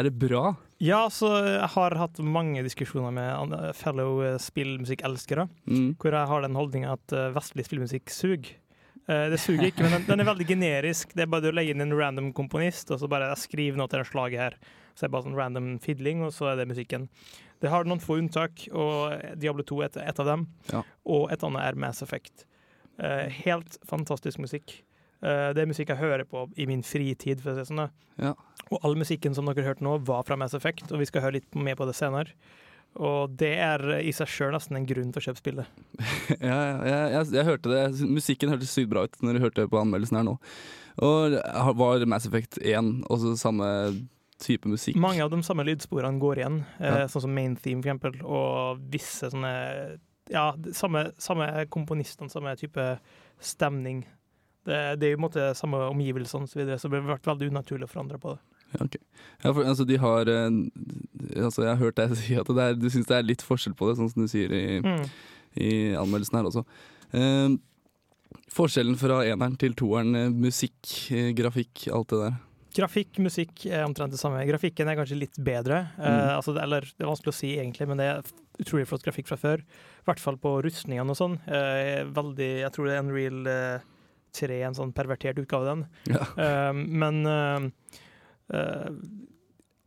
er 0.01 0.07
det 0.09 0.15
bra? 0.19 0.55
Ja, 0.83 1.05
så 1.13 1.31
jeg 1.45 1.69
har 1.77 1.95
hatt 2.01 2.19
mange 2.25 2.65
diskusjoner 2.67 3.13
med 3.15 3.69
fellow 3.79 4.23
eh, 4.27 4.39
spillmusikkelskere, 4.43 5.45
Mm. 5.69 5.93
hvor 6.01 6.17
jeg 6.17 6.31
har 6.33 6.43
den 6.49 6.57
holdninga 6.59 6.97
at 6.97 7.15
vestlig 7.37 7.69
spillmusikk 7.69 8.11
suger. 8.11 8.57
Det 9.07 9.39
suger 9.43 9.67
ikke, 9.69 9.83
men 9.83 9.97
den, 9.99 10.05
den 10.09 10.21
er 10.23 10.29
veldig 10.31 10.45
generisk. 10.47 11.11
Det 11.19 11.25
er 11.25 11.31
bare 11.31 11.51
å 11.51 11.55
legge 11.55 11.75
inn 11.75 11.83
en 11.85 11.93
random 11.99 12.29
komponist, 12.39 12.91
og 12.95 13.01
så 13.03 13.09
bare 13.11 13.33
skriver 13.37 13.77
noe 13.77 13.91
til 13.91 13.99
det 13.99 14.07
slaget 14.09 14.39
her. 14.41 14.57
Så 14.93 15.05
er 15.05 15.09
det 15.09 15.15
bare 15.17 15.27
sånn 15.27 15.39
random 15.39 15.73
fiddling, 15.83 16.23
og 16.27 16.33
så 16.37 16.53
er 16.53 16.61
det 16.61 16.69
musikken. 16.71 17.09
Det 17.63 17.71
har 17.71 17.87
noen 17.87 18.03
få 18.03 18.19
unntak, 18.21 18.65
og 18.75 19.37
Diablo 19.41 19.65
2 19.67 19.83
er 19.85 20.01
et, 20.03 20.23
av 20.23 20.29
dem. 20.29 20.47
Ja. 20.73 20.83
Og 21.07 21.29
et 21.33 21.45
annet 21.47 21.67
er 21.69 21.79
Mass 21.79 22.03
Effect. 22.05 22.47
Uh, 22.99 23.29
helt 23.45 23.79
fantastisk 23.89 24.43
musikk. 24.43 24.81
Uh, 25.23 25.53
det 25.55 25.63
er 25.63 25.71
musikk 25.71 25.93
jeg 25.95 26.03
hører 26.03 26.27
på 26.29 26.49
i 26.59 26.67
min 26.69 26.83
fritid, 26.87 27.41
for 27.43 27.53
å 27.53 27.57
si 27.57 27.63
det 27.63 27.71
sånn. 27.71 27.87
Ja. 28.19 28.35
Og 28.73 28.83
all 28.83 28.99
musikken 28.99 29.37
som 29.37 29.47
dere 29.49 29.69
hørte 29.69 29.87
nå, 29.87 29.97
var 30.09 30.27
fra 30.27 30.39
Mass 30.41 30.57
Effect, 30.59 30.91
og 30.91 31.01
vi 31.03 31.09
skal 31.09 31.27
høre 31.27 31.39
litt 31.39 31.57
mer 31.57 31.79
på 31.79 31.87
det 31.89 31.97
senere. 31.97 32.35
Og 33.01 33.33
det 33.41 33.55
er 33.63 33.85
i 34.05 34.13
seg 34.13 34.29
sjøl 34.29 34.53
nesten 34.53 34.77
en 34.77 34.87
grunn 34.89 35.13
til 35.15 35.23
å 35.23 35.27
kjøpe 35.31 35.41
spillet. 35.41 35.83
Ja, 36.43 36.59
ja, 36.59 36.75
jeg, 36.85 37.13
jeg, 37.15 37.29
jeg 37.39 37.47
hørte 37.49 37.73
det. 37.73 38.09
Musikken 38.11 38.53
hørtes 38.53 38.73
sykt 38.75 38.91
bra 38.93 39.07
ut 39.07 39.23
når 39.25 39.39
du 39.39 39.45
hørte 39.47 39.69
på 39.71 39.81
anmeldelsen 39.81 40.19
her 40.19 40.27
nå. 40.27 40.35
Og 41.03 41.39
var 41.79 42.05
Mass 42.11 42.27
Effect 42.29 42.59
1 42.61 43.07
også 43.13 43.37
samme 43.41 43.69
type 44.39 44.65
musikk? 44.69 44.97
Mange 44.97 45.21
av 45.25 45.31
de 45.31 45.43
samme 45.43 45.65
lydsporene 45.67 46.19
går 46.21 46.37
igjen, 46.43 46.65
eh, 46.81 46.99
Ja. 47.01 47.07
sånn 47.07 47.21
som 47.23 47.35
Main 47.35 47.57
Theme 47.57 47.83
for 47.83 47.91
eksempel, 47.91 48.23
og 48.25 48.79
visse 48.91 49.31
sånne 49.31 49.99
Ja, 50.31 50.53
samme, 50.73 51.11
samme 51.19 51.67
komponistene, 51.69 52.31
samme 52.31 52.57
type 52.57 52.99
stemning. 53.41 54.05
Det, 54.65 54.99
det 55.01 55.09
er 55.09 55.11
jo 55.11 55.17
i 55.17 55.21
en 55.21 55.25
måte 55.29 55.49
samme 55.59 55.75
omgivelsene 55.91 56.43
og 56.47 56.49
så 56.49 56.61
videre, 56.61 56.79
så 56.79 56.89
det 56.89 57.03
blir 57.03 57.11
vært 57.19 57.27
veldig 57.27 57.51
unaturlig 57.51 57.89
å 57.89 57.91
forandre 57.91 58.21
på 58.23 58.31
det. 58.37 58.41
Ja, 58.73 58.85
ok. 58.87 58.95
ja, 59.45 59.53
for, 59.53 59.65
altså, 59.65 59.85
de 59.87 59.97
har 59.99 60.21
eh, 60.31 61.43
altså, 61.43 61.63
Jeg 61.67 61.77
har 61.77 61.83
hørt 61.83 61.97
deg 61.97 62.15
si 62.23 62.35
at 62.39 62.47
det 62.47 62.57
er, 62.59 62.75
du 62.79 62.89
syns 62.89 63.07
det 63.11 63.17
er 63.19 63.23
litt 63.27 63.43
forskjell 63.43 63.75
på 63.77 63.91
det, 63.91 63.99
sånn 63.99 64.13
som 64.15 64.23
du 64.23 64.29
sier 64.31 64.55
i, 64.55 64.81
Mm. 64.81 65.05
i 65.61 65.73
anmeldelsen 65.99 66.39
her 66.39 66.49
også. 66.49 66.65
Eh, 67.13 67.59
forskjellen 68.55 68.97
fra 68.97 69.21
eneren 69.27 69.59
til 69.59 69.75
toeren, 69.75 70.15
eh, 70.17 70.31
musikk, 70.31 71.11
grafikk, 71.37 71.89
alt 71.93 72.09
det 72.15 72.23
der. 72.23 72.39
Grafikk, 72.73 73.19
musikk 73.25 73.67
er 73.69 73.85
omtrent 73.85 74.15
det 74.15 74.21
samme. 74.21 74.43
Grafikken 74.49 74.89
er 74.89 74.99
kanskje 74.99 75.21
litt 75.21 75.41
bedre. 75.45 75.85
Mm. 75.99 76.05
Uh, 76.05 76.35
altså, 76.39 76.55
eller 76.61 76.87
det 76.89 77.05
er 77.05 77.11
vanskelig 77.11 77.35
å 77.35 77.39
si 77.39 77.55
egentlig, 77.59 77.89
men 77.91 78.01
det 78.01 78.09
er 78.09 78.23
utrolig 78.63 78.87
flott 78.89 79.05
grafikk 79.05 79.29
fra 79.29 79.41
før. 79.41 79.65
I 79.65 80.07
hvert 80.09 80.23
fall 80.23 80.39
på 80.41 80.55
rustningene 80.65 81.13
og 81.13 81.19
sånn. 81.19 81.39
Uh, 81.49 82.09
veldig, 82.17 82.53
jeg 82.65 82.75
tror 82.75 82.89
det 82.89 82.97
er 82.97 83.03
en 83.05 83.13
real 83.13 83.51
uh, 83.51 83.91
3, 84.33 84.63
en 84.71 84.79
sånn 84.79 84.95
pervertert 84.97 85.41
utgave 85.43 85.69
av 85.69 85.75
den. 85.75 85.85
Ja. 86.15 86.25
Uh, 86.39 86.73
men 86.73 87.21
eh, 87.29 87.69
eh, 88.57 88.89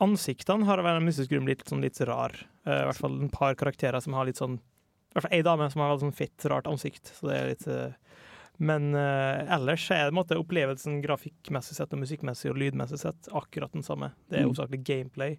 ansiktene 0.04 0.65
har 0.65 0.82
av 0.82 0.88
en 0.89 1.06
mystisk 1.06 1.32
grunn 1.32 1.48
blitt 1.48 1.65
sånn 1.70 1.84
litt 1.84 2.00
rar. 2.08 2.36
Eh, 2.65 2.82
I 2.84 2.88
hvert 2.89 3.01
fall 3.01 3.20
en 3.20 3.34
par 3.34 3.58
karakterer 3.60 4.04
som 4.04 4.18
har 4.18 4.27
litt 4.27 4.42
sånn 4.42 4.58
I 4.60 5.15
hvert 5.15 5.27
fall 5.27 5.38
ei 5.38 5.46
dame 5.48 5.70
som 5.72 5.84
har 5.84 5.94
veldig 5.94 6.08
sånn 6.08 6.18
fett, 6.18 6.48
rart 6.51 6.68
ansikt. 6.68 7.13
Så 7.15 7.30
det 7.30 7.38
er 7.38 7.51
litt 7.54 7.68
eh, 7.72 8.22
Men 8.58 8.94
eh, 8.96 9.42
ellers 9.56 9.90
er 9.92 10.06
det 10.06 10.14
en 10.14 10.20
måte 10.20 10.38
opplevelsen 10.40 11.02
grafikkmessig 11.04 11.76
sett 11.76 11.92
og 11.96 12.00
musikkmessig 12.04 12.52
og 12.54 12.60
lydmessig 12.62 13.00
sett 13.02 13.28
akkurat 13.36 13.74
den 13.76 13.84
samme. 13.84 14.14
Det 14.30 14.40
er 14.40 14.46
Mm. 14.48 14.84
gameplay 14.84 15.38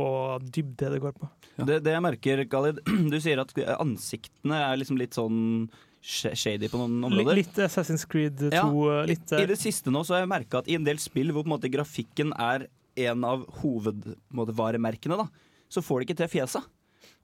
og 0.00 0.42
dybde 0.48 0.90
det 0.94 1.00
går 1.02 1.12
på. 1.12 1.28
Det, 1.66 1.82
det 1.84 1.92
jeg 1.92 2.02
merker, 2.02 2.44
Khalid, 2.48 2.78
du 3.12 3.18
sier 3.20 3.42
at 3.42 3.52
ansiktene 3.78 4.54
er 4.70 4.78
liksom 4.80 4.96
litt 4.96 5.12
sånn 5.18 5.68
shady 6.04 6.68
på 6.68 6.78
noen 6.78 7.04
områder. 7.08 7.34
litt 7.34 7.58
Assassin's 7.64 8.04
Creed 8.08 8.38
2. 8.38 8.52
Ja, 8.52 8.64
eh, 8.68 9.06
litt, 9.08 9.32
I 9.32 9.42
eh, 9.42 9.46
det 9.48 9.58
siste 9.60 9.90
nå 9.92 10.04
så 10.04 10.16
har 10.16 10.24
jeg 10.24 10.32
merka 10.32 10.60
at 10.60 10.68
i 10.68 10.76
en 10.78 10.84
del 10.84 11.00
spill 11.02 11.32
hvor 11.32 11.44
på 11.44 11.50
en 11.50 11.56
måte 11.56 11.72
grafikken 11.72 12.32
er 12.36 12.68
en 13.08 13.24
av 13.26 13.46
hovedvaremerkene, 13.60 15.16
da, 15.18 15.26
så 15.72 15.82
får 15.82 16.00
de 16.00 16.06
ikke 16.08 16.18
til 16.22 16.30
fjeset. 16.36 16.68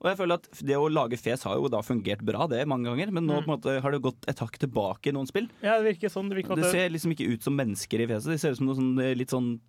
Og 0.00 0.08
jeg 0.08 0.16
føler 0.16 0.38
at 0.40 0.46
Det 0.64 0.76
å 0.80 0.88
lage 0.88 1.18
fjes 1.20 1.42
har 1.44 1.56
jo 1.60 1.68
da 1.68 1.82
fungert 1.84 2.22
bra, 2.24 2.46
det 2.48 2.66
mange 2.66 2.88
ganger, 2.88 3.10
men 3.12 3.26
nå 3.26 3.40
Mm. 3.40 3.44
på 3.44 3.48
en 3.50 3.56
måte 3.60 3.80
har 3.82 3.90
det 3.92 4.00
gått 4.02 4.24
et 4.28 4.38
hakk 4.38 4.56
tilbake 4.58 5.08
i 5.08 5.12
noen 5.12 5.26
spill. 5.28 5.48
ja, 5.62 5.76
det 5.80 5.96
virker 5.98 6.08
sånn. 6.08 6.28
Det 6.30 6.38
virker 6.42 6.56
Det 6.56 6.70
ser 6.72 6.88
liksom 6.88 7.12
ikke 7.12 7.28
ut 7.34 7.42
som 7.42 7.54
mennesker 7.56 8.00
i 8.00 8.06
fjeset. 8.06 8.32
De 8.32 8.38
ser 8.38 8.52
ut 8.52 8.56
som 8.56 8.66
noen 8.66 8.76
sånn, 8.80 9.00
eh, 9.04 9.14
litt 9.14 9.28
sånn 9.28 9.60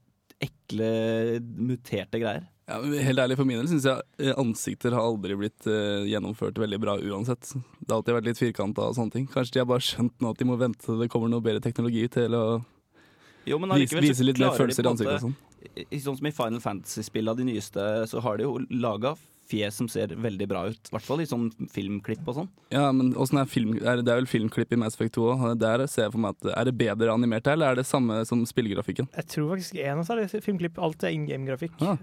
ekle, 0.42 1.40
muterte 1.58 2.20
greier. 2.20 2.48
Ja, 2.68 2.80
helt 2.82 3.20
ærlig, 3.20 3.36
For 3.36 3.46
min 3.46 3.58
del 3.60 3.68
syns 3.68 3.84
jeg 3.84 4.02
eh, 4.20 4.34
ansikter 4.40 4.94
har 4.96 5.04
aldri 5.04 5.36
blitt 5.36 5.66
uh, 5.68 6.06
gjennomført 6.08 6.56
veldig 6.56 6.80
bra 6.80 6.96
uansett. 6.98 7.52
Det 7.82 7.90
har 7.90 7.98
alltid 8.00 8.16
vært 8.16 8.30
litt 8.30 8.40
firkanta 8.40 8.88
og 8.88 8.96
sånne 8.96 9.12
ting. 9.12 9.28
Kanskje 9.28 9.58
de 9.58 9.60
har 9.60 9.66
bare 9.70 9.84
skjønt 9.84 10.14
nå 10.22 10.32
at 10.32 10.38
de 10.40 10.46
må 10.48 10.58
vente 10.58 10.80
til 10.86 10.98
det 11.02 11.10
kommer 11.12 11.30
noe 11.30 11.42
bedre 11.44 11.60
teknologi 11.62 12.08
til 12.10 12.32
å 12.38 12.64
Jo, 13.46 13.58
men 13.60 13.74
vise, 13.76 14.00
vise 14.00 14.24
litt 14.24 14.40
mer 14.40 14.56
følelser 14.56 14.86
i 14.86 14.92
ansiktet 14.94 15.18
og 15.18 15.26
sånn. 15.28 15.36
Sånn 16.02 16.18
som 16.18 16.28
i 16.30 16.32
Final 16.32 16.62
Fantasy-spillene 16.64 17.38
de 17.38 17.44
nyeste, 17.52 18.08
så 18.08 18.22
har 18.22 18.38
de 18.38 18.44
jo 18.48 18.58
laga 18.72 19.16
fjes 19.52 19.78
som 19.82 19.90
ser 19.92 20.16
veldig 20.16 20.48
bra 20.52 20.64
ut. 20.72 20.80
I 20.90 20.96
hvert 20.96 21.08
fall 21.08 21.24
i 21.24 21.28
sånn 21.30 21.50
filmklipp 21.74 22.24
og 22.32 22.40
sånn. 22.40 22.50
Ja, 22.74 22.88
men 22.96 23.12
er 23.14 23.50
film... 23.52 23.76
Er 23.82 24.00
det, 24.00 24.06
det 24.08 24.14
er 24.16 24.22
vel 24.22 24.30
filmklipp 24.32 24.72
i 24.74 24.80
Mass 24.80 24.96
Effect 24.98 25.18
2 25.20 25.28
òg. 25.34 25.46
Der 25.62 25.86
ser 25.92 26.08
jeg 26.08 26.16
for 26.16 26.24
meg 26.24 26.38
at 26.40 26.50
Er 26.56 26.70
det 26.70 26.76
bedre 26.80 27.14
animert 27.14 27.48
her, 27.50 27.58
eller 27.60 27.74
er 27.76 27.82
det 27.82 27.88
samme 27.90 28.22
som 28.30 28.44
spillegrafikken? 28.48 29.10
Jeg 29.18 29.28
tror 29.36 29.52
faktisk 29.54 29.78
en 29.82 30.02
av 30.02 30.08
seg 30.08 30.22
særlig 30.26 30.44
filmklipp. 30.48 30.80
Alt 30.82 31.04
er 31.08 31.16
in 31.16 31.28
game-grafikk. 31.30 31.76
Ah. 31.84 31.98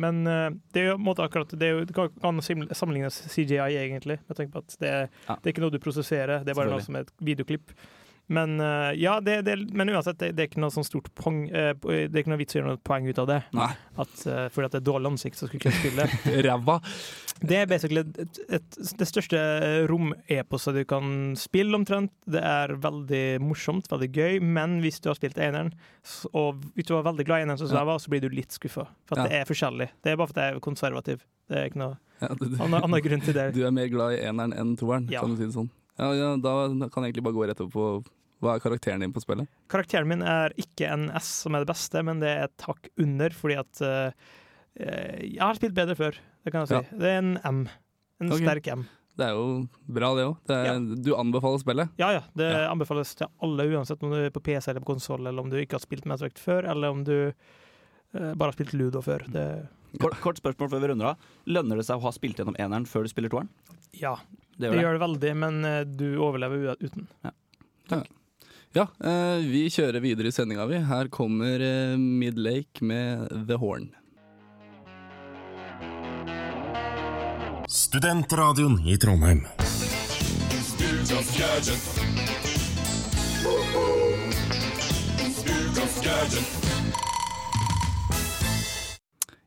Men 0.00 0.22
eh, 0.30 0.46
det 0.74 0.82
er 0.84 0.90
jo 0.92 0.98
måte 1.02 1.24
akkurat 1.24 1.50
Det, 1.54 1.66
er 1.66 1.78
jo, 1.78 1.84
det 1.88 1.96
kan 1.96 2.10
kan 2.24 2.40
sammenlignes 2.42 3.20
CGI, 3.32 3.76
egentlig. 3.84 4.18
Med 4.28 4.38
tanke 4.38 4.52
på 4.54 4.62
at 4.64 4.76
det, 4.80 4.88
er- 4.88 5.10
Ja. 5.28 5.36
det 5.36 5.50
er 5.50 5.52
ikke 5.54 5.64
noe 5.64 5.74
du 5.74 5.80
prosesserer, 5.82 6.44
det 6.44 6.52
er 6.54 6.58
bare 6.58 6.70
noe 6.72 6.82
som 6.84 6.96
er 6.96 7.06
et 7.06 7.12
videoklipp. 7.20 7.72
Men 8.32 8.54
eh, 8.60 8.94
ja, 8.96 9.18
det, 9.20 9.42
det, 9.44 9.58
men 9.76 9.90
uansett, 9.92 10.16
det, 10.18 10.30
det 10.32 10.42
er 10.44 10.48
ikke 10.48 10.60
noe 10.62 10.72
sånn 10.72 10.86
stort 10.86 11.10
pong, 11.18 11.42
eh, 11.52 11.74
Det 11.76 12.08
er 12.08 12.22
ikke 12.22 12.32
noe 12.32 12.40
vits 12.40 12.56
å 12.56 12.58
gjøre 12.60 12.70
noe 12.72 12.80
poeng 12.80 13.04
ut 13.10 13.18
av 13.20 13.26
det. 13.28 13.40
Nei. 13.52 13.68
At, 14.00 14.14
eh, 14.26 14.46
fordi 14.54 14.68
at 14.70 14.76
det 14.76 14.80
er 14.80 14.86
dårlig 14.88 15.10
ansikt, 15.12 15.36
så 15.36 15.48
skulle 15.48 15.60
ikke 15.60 15.74
spille. 15.76 16.06
Ræva! 16.46 16.78
Det 17.44 17.58
er 17.58 17.68
basically 17.68 18.00
et, 18.00 18.38
et, 18.56 18.78
det 18.96 19.08
største 19.10 19.40
rom-eposet 19.90 20.78
du 20.78 20.82
kan 20.88 21.34
spille, 21.36 21.74
omtrent. 21.76 22.12
Det 22.30 22.40
er 22.40 22.72
veldig 22.80 23.24
morsomt, 23.44 23.90
veldig 23.92 24.08
gøy, 24.14 24.38
men 24.40 24.78
hvis 24.84 25.02
du 25.04 25.10
har 25.10 25.18
spilt 25.18 25.36
eneren, 25.42 25.74
og 26.32 26.64
hvis 26.78 26.88
du 26.88 26.94
var 26.96 27.04
veldig 27.10 27.26
glad 27.28 27.42
i 27.42 27.46
eneren, 27.48 27.60
som 27.60 27.76
jeg 27.76 27.90
var, 27.90 28.00
så 28.00 28.12
blir 28.14 28.24
du 28.24 28.30
litt 28.32 28.54
skuffa. 28.56 28.86
For 29.04 29.18
at 29.18 29.24
Ja. 29.24 29.28
det 29.28 29.42
er 29.42 29.50
forskjellig. 29.52 29.90
Det 30.00 30.12
er 30.14 30.16
bare 30.20 30.32
fordi 30.32 30.48
jeg 30.48 30.56
er 30.56 30.64
konservativ. 30.64 31.24
Det 31.50 31.60
er 31.60 31.68
ikke 31.68 31.82
noe 31.84 31.94
Ja, 32.22 32.28
du, 32.38 32.46
du, 32.48 32.56
annen, 32.62 32.80
annen 32.80 33.02
grunn 33.04 33.20
til 33.20 33.34
det. 33.36 33.50
du 33.58 33.64
er 33.66 33.74
mer 33.74 33.90
glad 33.92 34.14
i 34.16 34.22
eneren 34.24 34.54
enn 34.56 34.76
toeren, 34.80 35.10
Ja. 35.12 35.20
kan 35.20 35.34
du 35.34 35.36
si 35.36 35.44
det 35.50 35.56
sånn. 35.58 35.68
Ja, 36.00 36.10
ja, 36.18 36.30
da 36.40 36.54
kan 36.90 37.04
jeg 37.04 37.12
egentlig 37.12 37.26
bare 37.28 37.36
gå 37.36 37.46
rett 37.48 37.62
over 37.62 37.74
på 37.74 37.86
hva 38.44 38.56
er 38.56 38.64
karakteren 38.64 39.04
din 39.04 39.12
på 39.14 39.22
spillet. 39.22 39.48
Karakteren 39.72 40.10
min 40.10 40.24
er 40.26 40.52
ikke 40.60 40.88
en 40.90 41.06
S 41.16 41.30
som 41.44 41.54
er 41.54 41.64
det 41.64 41.70
beste, 41.70 42.02
men 42.04 42.20
det 42.20 42.32
er 42.32 42.48
et 42.48 42.66
hakk 42.66 42.90
under, 43.00 43.36
fordi 43.36 43.56
at 43.62 43.84
eh, 43.86 44.26
Jeg 44.74 45.40
har 45.40 45.56
spilt 45.56 45.76
bedre 45.76 45.96
før, 45.96 46.18
det 46.44 46.52
kan 46.52 46.64
jeg 46.64 46.72
si. 46.72 46.80
Ja. 46.82 47.00
Det 47.00 47.12
er 47.12 47.22
en 47.22 47.32
M. 47.38 47.64
En 48.20 48.34
okay. 48.34 48.42
sterk 48.42 48.70
M. 48.74 48.84
Det 49.14 49.28
er 49.28 49.36
jo 49.38 49.44
bra, 49.86 50.08
det 50.18 50.24
òg. 50.26 50.96
Du 51.06 51.12
anbefaler 51.14 51.62
spillet. 51.62 51.92
Ja, 52.02 52.08
ja. 52.16 52.24
Det 52.34 52.48
Ja. 52.50 52.64
anbefales 52.72 53.14
til 53.14 53.30
alle, 53.40 53.68
uansett 53.70 54.02
om 54.02 54.10
du 54.10 54.18
er 54.18 54.34
på 54.34 54.42
PC 54.42 54.72
eller 54.72 54.82
på 54.82 54.90
konsoll, 54.94 55.22
eller 55.22 55.40
om 55.40 55.52
du 55.52 55.56
ikke 55.60 55.78
har 55.78 55.84
spilt 55.84 56.04
Mass 56.10 56.20
Effect 56.20 56.42
før, 56.42 56.66
eller 56.66 56.90
om 56.90 57.04
du 57.06 57.30
uh, 57.30 58.34
bare 58.34 58.50
har 58.50 58.56
spilt 58.58 58.74
Ludo 58.74 59.00
før. 59.06 59.22
Det, 59.30 59.46
Kort, 60.02 60.18
kort 60.18 60.40
spørsmål 60.42 60.72
før 60.72 60.80
vi 60.82 60.88
runder 60.90 61.12
av. 61.12 61.26
Lønner 61.46 61.78
det 61.78 61.86
seg 61.86 62.00
å 62.00 62.02
ha 62.08 62.10
spilt 62.10 62.40
gjennom 62.40 62.56
eneren 62.58 62.86
før 62.90 63.06
du 63.06 63.12
spiller 63.12 63.30
toeren? 63.30 63.50
Ja, 64.00 64.18
Det 64.56 64.68
gjør 64.68 64.76
det. 64.76 64.82
gjør 64.82 64.98
det 64.98 65.02
veldig, 65.04 65.32
men 65.44 65.64
eh, 65.64 65.80
du 65.84 66.06
overlever 66.18 66.76
uten. 66.80 67.08
Ja, 68.74 68.88
eh, 69.06 69.38
vi 69.46 69.68
kjører 69.70 70.02
videre 70.02 70.32
i 70.32 70.34
sendinga, 70.34 70.64
vi. 70.66 70.80
Her 70.82 71.06
kommer 71.14 71.62
eh, 71.62 71.94
Midlake 71.94 72.82
med 72.82 73.28
The 73.46 73.58
Horn. 73.62 73.92
Studentradioen 77.70 78.80
i 78.86 78.98
Trondheim. 78.98 79.46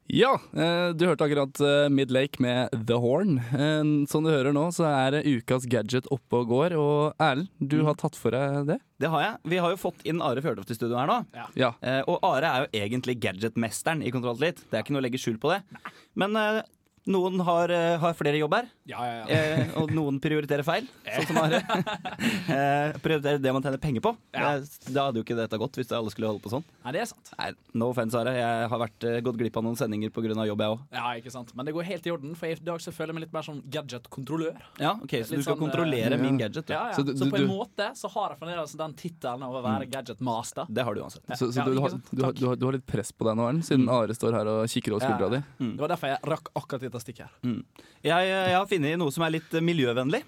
Ja, 0.08 0.38
eh, 0.56 0.94
du 0.96 1.04
hørte 1.04 1.26
akkurat 1.26 1.60
eh, 1.60 1.90
Midlake 1.92 2.40
med 2.40 2.72
The 2.88 2.96
Horn. 3.04 3.38
Eh, 3.52 3.90
som 4.08 4.24
du 4.24 4.30
hører 4.32 4.54
nå, 4.56 4.70
så 4.72 4.86
er 4.88 5.18
ukas 5.28 5.66
gadget 5.68 6.08
oppe 6.16 6.40
og 6.40 6.48
går. 6.54 6.76
Og 6.80 7.18
Erlend, 7.20 7.50
du 7.60 7.82
Mm. 7.82 7.86
har 7.90 7.96
tatt 8.00 8.16
for 8.16 8.32
deg 8.32 8.68
det? 8.70 8.78
Det 9.04 9.10
har 9.12 9.22
jeg. 9.26 9.38
Vi 9.52 9.58
har 9.62 9.70
jo 9.76 9.82
fått 9.82 10.06
inn 10.08 10.22
Are 10.24 10.42
Fjørtoft 10.42 10.72
i 10.72 10.78
studio 10.80 10.96
her 10.98 11.08
nå. 11.12 11.20
Ja. 11.60 11.74
Eh, 11.84 12.02
og 12.08 12.24
Are 12.24 12.46
er 12.48 12.64
jo 12.66 12.80
egentlig 12.88 13.20
gadgetmesteren 13.20 14.02
i 14.02 14.10
Kontroll 14.16 14.40
Elite. 14.40 14.64
Det 14.72 14.80
er 14.80 14.84
ikke 14.86 14.96
noe 14.96 15.04
å 15.04 15.08
legge 15.10 15.20
skjul 15.20 15.38
på 15.44 15.52
det. 15.52 15.60
Men 16.16 16.36
eh, 16.40 16.62
Noen 17.08 17.40
har, 17.48 17.72
eh, 17.72 17.98
har 18.02 18.14
flere 18.20 18.36
jobber, 18.38 18.68
Ja, 18.86 19.00
ja, 19.06 19.26
ja. 19.28 19.36
eh, 19.64 19.70
og 19.80 19.92
noen 19.96 20.20
prioriterer 20.20 20.64
feil. 20.68 20.88
Sånn 21.08 21.28
som 21.30 21.38
Are. 21.40 21.62
eh, 22.52 22.98
prioriterer 23.04 23.40
det 23.42 23.54
man 23.56 23.64
tjener 23.64 23.80
penger 23.82 24.02
på. 24.04 24.12
Ja. 24.36 24.58
Da 24.92 25.06
hadde 25.08 25.22
jo 25.22 25.24
ikke 25.26 25.38
dette 25.38 25.58
gått 25.62 25.78
hvis 25.80 25.92
alle 25.96 26.12
skulle 26.14 26.28
holde 26.32 26.44
på 26.44 26.52
sånn. 26.52 26.66
Nei, 26.84 26.92
det 26.98 27.02
er 27.06 27.10
sant. 27.12 27.32
Nei, 27.40 27.50
no 27.80 27.90
offense, 27.94 28.18
Are. 28.20 28.34
Jeg 28.36 28.70
har 28.74 28.82
vært, 28.84 29.08
eh, 29.08 29.20
gått 29.26 29.38
glipp 29.40 29.58
av 29.58 29.64
noen 29.68 29.78
sendinger 29.80 30.12
pga. 30.12 30.28
jobb, 30.48 30.60
jeg 30.60 30.74
òg. 30.76 30.80
Ja, 30.92 31.06
ikke 31.20 31.32
sant. 31.32 31.54
Men 31.56 31.66
det 31.66 31.74
går 31.74 31.84
helt 31.88 32.06
i 32.08 32.12
orden, 32.12 32.36
for 32.36 32.46
i 32.48 32.56
dag 32.56 32.80
så 32.84 32.92
føler 32.92 33.08
jeg 33.14 33.16
meg 33.16 33.24
litt 33.28 33.34
mer 33.34 33.42
som 33.48 33.62
gadget-kontrollør. 33.62 34.58
Ja, 34.80 34.92
ok, 35.02 35.10
Så 35.24 35.32
Litt 35.32 35.40
du 35.40 35.44
skal 35.44 35.56
sånn, 35.56 35.64
kontrollere 35.72 36.14
uh, 36.20 36.22
min 36.22 36.38
gadget? 36.38 36.66
du. 36.68 36.74
Ja, 36.74 36.90
ja. 36.90 36.94
Så 36.94 37.06
Så, 37.18 37.26
på 37.26 37.32
på 37.32 37.38
du- 37.38 37.44
en 37.44 37.50
måte 37.50 37.88
så 37.96 38.10
har 38.12 38.30
jeg 38.36 38.40
fremdeles 38.40 38.76
den 38.78 38.94
tittelen 38.94 39.44
av 39.44 39.54
å 39.54 39.64
være 39.64 39.90
gadget-master. 39.90 40.68
Det 40.70 40.84
har 40.84 40.94
du 40.94 41.02
uansett. 41.02 41.24
Så, 41.38 41.52
så 41.52 41.58
Ja, 41.58 41.66
du, 41.66 41.80
har, 41.80 41.90
du, 42.12 42.24
har, 42.24 42.34
du, 42.34 42.46
har, 42.48 42.56
du 42.56 42.66
har 42.66 42.74
litt 42.74 42.86
press 42.86 43.12
på 43.12 43.26
deg 43.26 43.36
nå, 43.38 43.48
Arlen, 43.48 43.62
siden 43.64 43.88
Are 43.90 44.08
står 44.14 44.34
her 44.34 44.48
og 44.48 44.68
kikker 44.68 44.92
over 44.94 45.08
skuldra 45.08 45.30
di. 45.32 45.44
Det 45.60 45.80
var 45.80 45.88
derfor 45.96 46.08
jeg 46.12 46.20
rakk 46.28 46.50
akkurat 46.56 46.82
dette 46.82 46.97
stikket 47.04 47.28
her. 47.28 47.36
Mm. 47.44 47.62
Jeg, 48.06 48.30
jeg 48.32 48.56
har 48.56 48.70
funnet 48.70 49.00
noe 49.02 49.14
som 49.14 49.26
er 49.28 49.36
litt 49.38 49.54
eh, 49.54 49.64
miljøvennlig. 49.64 50.24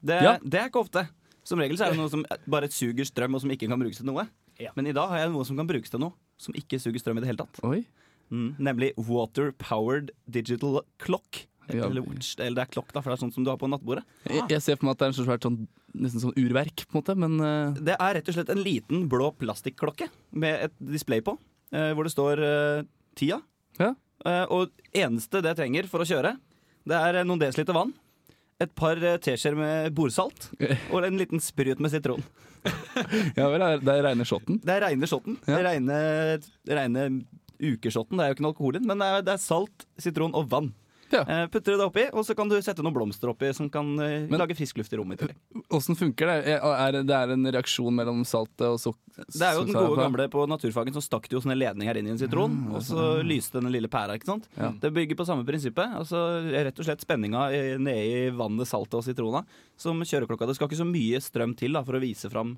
Det, 0.00 0.20
Ja. 0.24 0.36
det 0.42 0.60
er 0.60 0.70
ikke 0.70 0.84
ofte. 0.84 1.06
Som 1.44 1.60
regel 1.62 1.78
så 1.78 1.86
er 1.88 1.94
det 1.94 2.00
noe 2.00 2.12
som 2.12 2.24
bare 2.50 2.68
suger 2.72 3.08
strøm, 3.08 3.34
og 3.36 3.42
som 3.42 3.52
ikke 3.52 3.68
kan 3.68 3.80
brukes 3.80 4.00
til 4.00 4.08
noe. 4.08 4.26
Ja. 4.60 4.74
Men 4.76 4.90
i 4.90 4.96
dag 4.96 5.08
har 5.08 5.24
jeg 5.24 5.32
noe 5.32 5.46
som 5.48 5.56
kan 5.60 5.68
brukes 5.68 5.92
til 5.92 6.02
noe 6.02 6.12
som 6.40 6.56
ikke 6.56 6.80
suger 6.80 7.00
strøm 7.02 7.20
i 7.20 7.24
det 7.24 7.30
hele 7.32 7.42
tatt. 7.42 7.60
Mm, 8.30 8.50
nemlig 8.62 8.92
water 8.96 9.50
powered 9.58 10.12
digital 10.30 10.82
clock. 11.02 11.46
Ja. 11.70 11.86
Eller, 11.86 12.02
watch, 12.02 12.34
eller 12.38 12.56
det 12.58 12.64
er 12.64 12.72
klokk, 12.72 12.88
da, 12.90 12.98
for 12.98 13.12
det 13.12 13.16
er 13.18 13.22
sånn 13.22 13.32
som 13.34 13.44
du 13.46 13.50
har 13.52 13.58
på 13.60 13.68
nattbordet. 13.70 14.02
Jeg, 14.26 14.42
jeg 14.50 14.62
ser 14.64 14.78
for 14.78 14.88
meg 14.88 14.96
at 14.96 15.02
det 15.02 15.06
er 15.06 15.12
en 15.12 15.18
så 15.20 15.26
svært 15.26 15.44
sånn, 15.46 15.58
nesten 16.02 16.22
sånn 16.24 16.34
urverk, 16.40 16.82
på 16.82 16.96
en 16.96 16.98
måte, 16.98 17.14
men 17.18 17.36
uh... 17.38 17.76
Det 17.78 17.94
er 17.94 18.16
rett 18.16 18.30
og 18.32 18.36
slett 18.36 18.50
en 18.50 18.62
liten 18.64 19.04
blå 19.12 19.28
plastikklokke 19.38 20.08
med 20.42 20.66
et 20.66 20.74
display 20.82 21.22
på, 21.22 21.36
uh, 21.76 21.90
hvor 21.94 22.08
det 22.08 22.14
står 22.14 22.42
uh, 22.42 22.88
tida. 23.18 23.38
Ja. 23.78 23.92
Eh, 24.28 24.44
og 24.52 24.70
eneste 24.92 25.40
det 25.44 25.54
trenger 25.56 25.86
for 25.88 26.02
å 26.04 26.08
kjøre, 26.08 26.34
det 26.88 26.96
er 26.96 27.20
noen 27.24 27.40
desiliter 27.40 27.76
vann, 27.76 27.92
et 28.60 28.72
par 28.76 28.98
eh, 29.00 29.16
teskjeer 29.22 29.56
med 29.56 29.94
bordsalt 29.96 30.50
og 30.92 31.04
en 31.06 31.16
liten 31.20 31.40
sprut 31.40 31.80
med 31.80 31.92
sitron. 31.94 32.22
ja 33.38 33.46
vel, 33.48 33.62
det 33.80 33.88
er- 33.88 33.96
er 34.00 34.06
reine 34.10 34.26
shotten. 34.28 34.58
Det 34.60 34.74
er 34.76 34.84
reine 34.84 35.08
shotten. 35.08 35.38
Ja. 35.48 35.62
Reine, 35.64 35.96
reine 36.68 37.06
ukeshotten. 37.60 38.18
Det 38.20 38.24
er 38.26 38.28
jo 38.32 38.36
ikke 38.36 38.44
noe 38.44 38.52
alkohol 38.52 38.76
i 38.76 38.78
den, 38.82 38.88
men 38.90 39.00
det 39.00 39.08
er, 39.08 39.22
det 39.24 39.32
er 39.38 39.40
salt, 39.40 39.86
sitron 40.00 40.34
og 40.36 40.50
vann. 40.52 40.70
Ja. 41.10 41.22
Uh, 41.26 41.44
putter 41.50 41.74
du 41.74 41.80
det 41.80 41.86
oppi, 41.86 42.04
og 42.14 42.24
så 42.26 42.36
kan 42.38 42.50
du 42.50 42.56
sette 42.62 42.84
noen 42.84 42.94
blomster 42.94 43.32
oppi 43.32 43.50
som 43.56 43.68
kan 43.72 43.88
uh, 43.98 44.26
Men- 44.30 44.40
lage 44.40 44.56
frisk 44.58 44.80
luft 44.80 44.92
i 44.94 44.98
rommet 45.00 45.18
i 45.18 45.24
tillegg. 45.24 45.38
Åssen 45.76 45.98
funker 45.98 46.30
det? 46.30 46.56
Er, 46.56 47.00
det 47.06 47.16
er 47.16 47.34
en 47.34 47.50
reaksjon 47.50 47.94
mellom 47.94 48.24
saltet 48.28 48.66
og 48.68 48.80
sukker? 48.82 49.24
Det 49.26 49.44
er 49.46 49.58
jo 49.58 49.66
den 49.68 49.76
gode 49.76 50.00
gamle 50.00 50.26
på 50.32 50.46
naturfagen, 50.48 50.94
som 50.96 51.04
stakk 51.04 51.28
det 51.28 51.36
jo 51.36 51.42
sånne 51.44 51.58
ledninger 51.58 52.00
inn 52.00 52.08
i 52.08 52.14
en 52.14 52.20
sitron, 52.20 52.54
og 52.72 52.82
så 52.86 53.08
lyste 53.26 53.58
denne 53.58 53.72
lille 53.74 53.90
pæra, 53.92 54.16
ikke 54.16 54.30
sant. 54.30 54.48
Ja. 54.56 54.70
Det 54.80 54.92
bygger 54.96 55.18
på 55.18 55.26
samme 55.28 55.44
prinsippet. 55.48 55.96
Altså 55.98 56.22
rett 56.50 56.78
og 56.78 56.86
slett 56.86 57.04
spenninga 57.04 57.48
nede 57.82 58.04
i 58.06 58.28
vannet, 58.34 58.70
saltet 58.70 58.96
og 59.00 59.04
sitrona 59.04 59.44
som 59.80 60.00
kjører 60.00 60.30
klokka. 60.30 60.48
Det 60.48 60.56
skal 60.56 60.70
ikke 60.70 60.80
så 60.80 60.88
mye 60.88 61.20
strøm 61.20 61.56
til 61.58 61.76
da, 61.76 61.84
for 61.84 61.98
å 61.98 62.02
vise 62.02 62.30
fram 62.32 62.56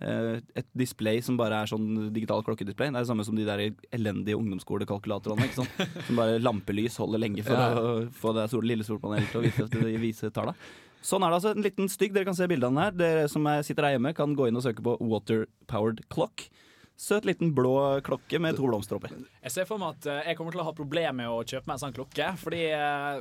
et 0.00 0.66
display 0.76 1.22
som 1.24 1.38
bare 1.40 1.62
er 1.62 1.70
sånn 1.70 2.10
digital 2.12 2.42
klokkedisplay. 2.44 2.90
Det 2.92 2.98
er 3.00 3.04
det 3.06 3.08
samme 3.08 3.24
som 3.24 3.36
de 3.38 3.46
der 3.48 3.62
elendige 3.96 4.36
ungdomsskolekalkulatorene. 4.36 5.46
Ikke 5.48 5.62
sant? 5.62 5.86
Som 6.08 6.16
bare 6.20 6.40
lampelys 6.42 6.98
holder 7.00 7.22
lenge 7.22 7.44
for 7.46 7.56
Ja. 7.56 7.70
å 7.80 7.94
få 8.12 8.34
det 8.36 8.48
sol, 8.52 8.66
lille 8.68 8.84
solpanelet 8.84 9.30
til 9.32 9.40
å 9.40 9.46
vise, 9.46 9.94
vise 10.02 10.30
talla. 10.36 10.52
Sånn 11.06 11.22
er 11.24 11.30
det 11.32 11.38
altså. 11.38 11.54
En 11.56 11.62
liten 11.64 11.88
stygg. 11.88 12.12
Dere 12.12 12.26
kan 12.28 12.34
se 12.36 12.48
bildene 12.50 12.82
her. 12.88 12.90
Dere 12.92 13.28
som 13.32 13.46
er, 13.46 13.62
sitter 13.62 13.86
her 13.88 13.96
hjemme, 13.96 14.12
kan 14.16 14.34
gå 14.36 14.48
inn 14.50 14.56
og 14.58 14.64
søke 14.66 14.82
på 14.84 14.96
Water 15.00 15.46
Powered 15.70 16.02
Clock. 16.12 16.48
Søt 16.96 17.26
liten 17.28 17.50
blå 17.54 18.00
klokke 18.00 18.38
med 18.40 18.56
to 18.56 18.64
blomster 18.64 18.96
oppi. 18.96 19.10
Jeg 19.44 19.52
ser 19.52 19.66
for 19.68 19.76
meg 19.80 19.98
at 19.98 20.06
eh, 20.08 20.30
jeg 20.30 20.38
kommer 20.38 20.54
til 20.54 20.62
å 20.62 20.64
ha 20.64 20.72
problemer 20.76 21.16
med 21.18 21.28
å 21.28 21.42
kjøpe 21.44 21.68
meg 21.68 21.74
en 21.76 21.82
sånn 21.82 21.96
klokke. 21.96 22.30
Fordi 22.40 22.62
eh, 22.72 23.18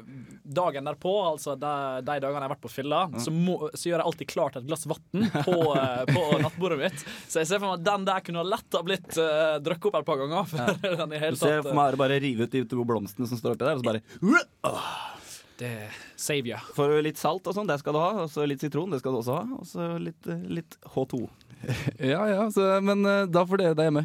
dagen 0.48 0.88
derpå, 0.88 1.12
altså 1.28 1.58
de, 1.60 1.74
de 2.00 2.16
dagene 2.24 2.40
jeg 2.40 2.46
har 2.46 2.54
vært 2.54 2.64
på 2.64 2.72
fylla, 2.72 3.02
så, 3.20 3.34
må, 3.36 3.58
så 3.74 3.90
gjør 3.90 4.00
jeg 4.00 4.08
alltid 4.12 4.32
klart 4.32 4.56
et 4.62 4.70
glass 4.70 4.88
vann 4.88 5.28
på, 5.36 5.58
eh, 5.74 6.06
på 6.08 6.24
nattbordet 6.46 6.80
mitt. 6.86 7.04
Så 7.28 7.44
jeg 7.44 7.52
ser 7.52 7.60
for 7.60 7.74
meg 7.74 7.82
at 7.82 7.90
den 7.90 8.08
der 8.08 8.24
kunne 8.30 8.46
lett 8.48 8.80
ha 8.80 8.84
blitt 8.88 9.20
uh, 9.20 9.58
drukket 9.66 9.92
opp 9.92 10.00
et 10.00 10.08
par 10.08 10.24
ganger. 10.24 10.56
Ja. 10.56 10.96
den 11.04 11.18
i 11.20 11.22
Du 11.36 11.42
ser 11.44 11.60
for 11.60 11.76
meg 11.76 11.92
Are 11.92 12.00
bare 12.00 12.22
rive 12.24 12.48
ut 12.48 12.56
de 12.56 12.64
to 12.72 12.88
blomstene 12.88 13.28
som 13.28 13.40
står 13.40 13.58
oppi 13.58 13.68
der, 13.68 13.76
og 13.76 13.84
så 13.84 13.92
bare 13.92 15.15
Det 15.60 15.68
er 15.88 16.00
savior. 16.20 16.64
For 16.76 17.00
litt 17.04 17.20
salt 17.20 17.46
og 17.48 17.56
sånn, 17.56 17.68
det 17.70 17.80
skal 17.80 17.96
du 17.96 18.02
ha. 18.02 18.12
Og 18.26 18.32
så 18.32 18.48
litt 18.48 18.64
sitron, 18.64 18.92
det 18.92 19.00
skal 19.02 19.16
du 19.16 19.22
også 19.22 19.38
ha. 19.40 19.46
Og 19.60 19.68
så 19.70 19.92
litt, 20.02 20.20
eh, 20.28 20.48
litt 20.62 20.80
H2. 20.96 21.26
Ja 22.14 22.26
ja, 22.30 22.42
så, 22.54 22.76
men 22.84 23.06
eh, 23.10 23.24
da 23.32 23.46
får 23.48 23.62
dere 23.62 23.78
der 23.78 23.88
hjemme 23.88 24.04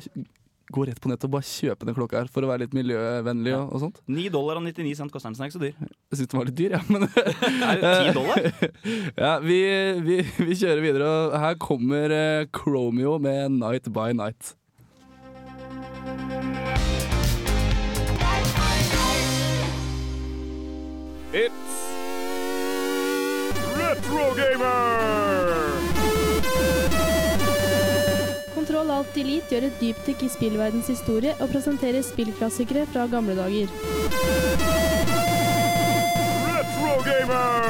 gå 0.71 0.85
rett 0.87 1.01
på 1.03 1.11
nettet 1.11 1.27
og 1.27 1.33
bare 1.35 1.47
kjøpe 1.47 1.87
den 1.89 1.97
klokka 1.97 2.21
her 2.21 2.29
for 2.31 2.47
å 2.47 2.51
være 2.51 2.65
litt 2.65 2.77
miljøvennlig 2.77 3.55
og, 3.57 3.73
og 3.75 3.83
sånt. 3.83 3.99
9 4.07 4.29
dollar 4.33 4.61
og 4.61 4.67
99 4.69 4.93
cent 5.01 5.15
koster 5.15 5.33
den, 5.33 5.37
så 5.37 5.43
den 5.43 5.49
er 5.49 5.51
ikke 5.51 5.59
så 5.59 5.65
dyr. 5.65 5.91
Jeg 6.13 6.21
syns 6.21 6.31
den 6.31 6.41
var 6.41 6.49
litt 6.51 6.61
dyr, 6.61 6.77
ja. 6.77 6.83
Men 6.87 7.07
Er 7.73 7.83
det 7.83 7.93
10 8.07 8.15
dollar? 8.21 8.47
ja, 9.25 9.33
vi, 9.43 9.59
vi, 10.07 10.21
vi 10.39 10.59
kjører 10.63 10.85
videre, 10.85 11.11
og 11.11 11.37
her 11.45 11.59
kommer 11.67 12.15
eh, 12.15 12.47
Chromeo 12.55 13.19
med 13.23 13.59
'Night 13.59 13.91
by 13.91 14.15
Night'. 14.15 14.55
It's 21.33 21.55
Retro 23.77 24.35
Gamer! 24.35 25.79
Kontroll 28.55 28.91
Alt 28.91 29.15
Elite 29.23 29.55
gjør 29.55 29.69
et 29.69 29.79
dypdykk 29.79 30.25
i 30.27 30.31
spillverdens 30.35 30.91
historie 30.91 31.37
og 31.39 31.53
presenterer 31.53 32.03
spillklassikere 32.03 32.83
fra 32.91 33.07
gamle 33.15 33.39
dager. 33.39 33.71
Retro 36.51 36.97
Gamer! 37.07 37.70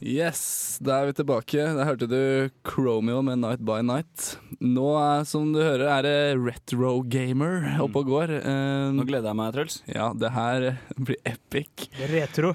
Yes, 0.00 0.78
da 0.80 1.02
er 1.02 1.10
vi 1.10 1.16
tilbake. 1.18 1.60
Der 1.76 1.84
hørte 1.84 2.06
du 2.08 2.48
Chromeo 2.64 3.20
med 3.20 3.36
'Night 3.36 3.60
by 3.60 3.82
Night'. 3.84 4.38
Nå 4.56 4.96
er, 4.96 5.26
som 5.28 5.52
du 5.52 5.60
hører, 5.60 5.84
er 5.92 6.02
det 6.02 6.40
Retro 6.40 7.02
Gamer 7.04 7.76
oppe 7.84 8.00
og 8.00 8.08
går. 8.08 8.32
Eh, 8.40 8.92
Nå 8.96 9.04
gleder 9.04 9.28
jeg 9.28 9.36
meg, 9.36 9.52
Truls. 9.52 9.82
Ja, 9.84 10.08
det 10.16 10.32
her 10.32 10.80
blir 10.96 11.20
epic. 11.28 11.90
Retro. 12.00 12.54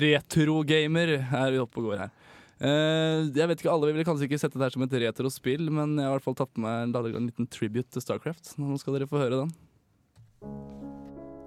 Retro 0.00 0.62
Gamer 0.64 1.14
er 1.20 1.52
vi 1.52 1.60
oppe 1.60 1.84
og 1.84 1.90
går 1.90 2.04
her. 2.06 2.16
Uh, 2.60 3.28
jeg 3.32 3.48
vet 3.48 3.60
ikke, 3.60 3.72
Alle 3.72 3.92
vil 3.92 4.04
kanskje 4.04 4.28
ikke 4.28 4.40
sette 4.40 4.56
det 4.56 4.66
her 4.66 4.72
som 4.74 4.84
et 4.84 5.00
retrospill, 5.04 5.68
men 5.72 5.96
jeg 5.96 6.08
har 6.08 6.12
i 6.12 6.18
hvert 6.18 6.28
fall 6.28 6.40
tatt 6.40 6.56
med 6.60 6.92
meg 6.92 7.16
en 7.16 7.28
liten 7.28 7.48
tribute 7.48 7.88
til 7.88 8.04
Starcraft. 8.04 8.56
Nå 8.60 8.80
skal 8.80 8.96
dere 8.96 9.08
få 9.08 9.20
høre 9.20 9.44
den. 9.44 10.79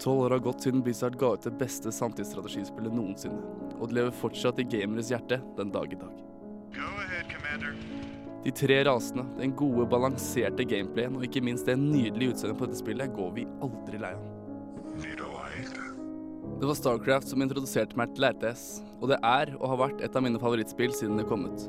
Tolv 0.04 0.20
år 0.20 0.30
har 0.30 0.40
gått 0.44 0.62
siden 0.62 0.82
Blizzard 0.84 1.16
ga 1.16 1.30
ut 1.34 1.46
det 1.48 1.54
beste 1.56 1.92
samtidsstrategispillet 1.96 2.92
noensinne, 2.92 3.40
og 3.78 3.88
det 3.88 3.96
lever 3.96 4.16
fortsatt 4.20 4.58
i 4.60 4.66
gameres 4.68 5.08
hjerte 5.14 5.38
den 5.56 5.72
dag 5.72 5.94
i 5.96 6.00
dag. 6.02 6.18
Ahead, 6.74 7.64
De 8.44 8.52
tre 8.52 8.82
rasene, 8.84 9.24
den 9.38 9.54
gode, 9.56 9.86
balanserte 9.88 10.66
gameplayen 10.68 11.16
og 11.16 11.24
ikke 11.24 11.44
minst 11.48 11.70
det 11.70 11.78
nydelige 11.80 12.34
utseendet 12.34 12.60
på 12.60 12.68
dette 12.68 12.82
spillet 12.82 13.14
går 13.16 13.32
vi 13.38 13.46
aldri 13.64 14.02
lei 14.02 14.12
av. 14.18 14.26
Det 16.60 16.68
var 16.68 16.76
Starcraft 16.76 17.32
som 17.32 17.46
introduserte 17.46 17.96
meg 17.96 18.12
til 18.18 18.28
RTS, 18.28 18.66
og 19.00 19.08
det 19.14 19.22
er 19.24 19.56
og 19.56 19.70
har 19.72 19.82
vært 19.86 20.04
et 20.04 20.20
av 20.20 20.28
mine 20.28 20.42
favorittspill 20.42 20.92
siden 21.00 21.16
det 21.22 21.30
kom 21.32 21.48
ut. 21.48 21.64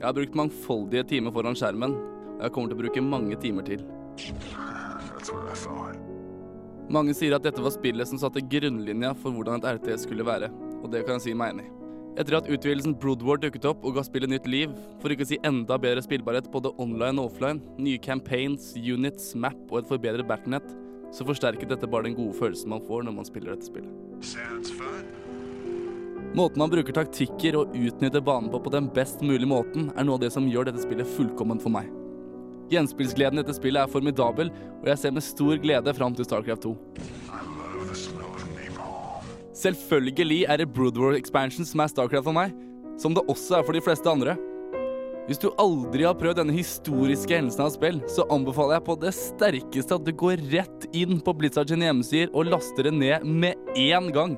Jeg 0.00 0.08
har 0.08 0.18
brukt 0.18 0.34
mangfoldige 0.42 1.06
timer 1.14 1.30
foran 1.38 1.54
skjermen, 1.54 1.94
og 2.34 2.42
jeg 2.42 2.56
kommer 2.58 2.74
til 2.74 2.80
å 2.80 2.82
bruke 2.82 3.06
mange 3.06 3.38
timer 3.38 3.70
til. 3.70 3.86
Mange 6.92 7.16
sier 7.18 7.34
at 7.34 7.42
dette 7.42 7.62
var 7.62 7.72
spillet 7.74 8.06
som 8.06 8.20
satte 8.20 8.42
grunnlinja 8.46 9.10
for 9.18 9.34
hvordan 9.34 9.58
et 9.58 9.80
RTS 9.80 10.04
skulle 10.06 10.26
være, 10.26 10.52
og 10.82 10.92
det 10.92 11.02
kan 11.06 11.16
jeg 11.16 11.24
si 11.24 11.34
meg 11.34 11.56
enig 11.56 11.66
i. 11.66 11.72
Etter 12.16 12.38
at 12.38 12.46
utvidelsen 12.48 12.94
Broodward 12.96 13.42
dukket 13.42 13.66
opp 13.68 13.82
og 13.84 13.98
ga 13.98 14.04
spillet 14.06 14.30
nytt 14.32 14.46
liv, 14.48 14.70
for 15.02 15.12
ikke 15.12 15.26
å 15.26 15.28
si 15.28 15.40
enda 15.44 15.76
bedre 15.82 16.04
spillbarhet 16.04 16.48
både 16.52 16.72
online 16.80 17.20
og 17.20 17.32
offline, 17.32 17.60
nye 17.82 18.00
campaigns, 18.00 18.70
units, 18.78 19.34
map 19.36 19.58
og 19.68 19.82
et 19.82 19.90
forbedret 19.90 20.28
battlenet, 20.30 20.70
så 21.12 21.26
forsterket 21.26 21.74
dette 21.74 21.90
bare 21.90 22.06
den 22.08 22.16
gode 22.16 22.38
følelsen 22.38 22.72
man 22.72 22.86
får 22.86 23.04
når 23.04 23.18
man 23.18 23.28
spiller 23.28 23.52
dette 23.52 23.68
spillet. 23.68 23.92
Måten 26.36 26.60
man 26.60 26.72
bruker 26.72 26.96
taktikker 26.96 27.58
og 27.60 27.76
utnytter 27.76 28.24
banen 28.24 28.48
på 28.52 28.62
på 28.62 28.72
den 28.72 28.88
best 28.94 29.22
mulige 29.24 29.50
måten, 29.50 29.90
er 29.96 30.06
noe 30.06 30.16
av 30.20 30.24
det 30.24 30.32
som 30.34 30.48
gjør 30.48 30.70
dette 30.70 30.86
spillet 30.86 31.16
fullkomment 31.18 31.64
for 31.64 31.74
meg. 31.74 31.90
Gjenspillsgleden 32.72 33.38
i 33.38 33.42
dette 33.42 33.56
spillet 33.56 33.82
er 33.82 33.92
formidabel, 33.92 34.50
og 34.80 34.90
jeg 34.90 35.02
ser 35.02 35.14
med 35.14 35.24
stor 35.24 35.60
glede 35.62 35.94
fram 35.94 36.16
til 36.16 36.26
Starcraft 36.26 36.66
2. 36.66 36.74
Selvfølgelig 39.56 40.42
er 40.50 40.60
det 40.60 40.72
Broodwar 40.74 41.16
Expansion 41.16 41.64
som 41.64 41.80
er 41.80 41.92
Starcraft 41.92 42.26
for 42.26 42.36
meg, 42.36 42.52
som 43.00 43.14
det 43.16 43.24
også 43.30 43.60
er 43.60 43.66
for 43.66 43.76
de 43.76 43.84
fleste 43.84 44.10
andre. 44.10 44.36
Hvis 45.26 45.40
du 45.42 45.48
aldri 45.58 46.04
har 46.06 46.14
prøvd 46.14 46.38
denne 46.38 46.54
historiske 46.54 47.34
hendelsen 47.34 47.64
av 47.64 47.72
spill, 47.74 47.96
så 48.10 48.26
anbefaler 48.30 48.76
jeg 48.76 48.86
på 48.86 48.94
det 49.02 49.10
sterkeste 49.16 49.96
at 49.96 50.04
du 50.06 50.12
går 50.14 50.42
rett 50.52 50.86
inn 50.94 51.18
på 51.18 51.34
Blizzard 51.34 51.72
sine 51.72 51.88
hjemmesider 51.88 52.30
og 52.30 52.52
laster 52.52 52.86
det 52.86 52.94
ned 52.94 53.26
med 53.26 53.72
én 53.74 54.12
gang. 54.14 54.36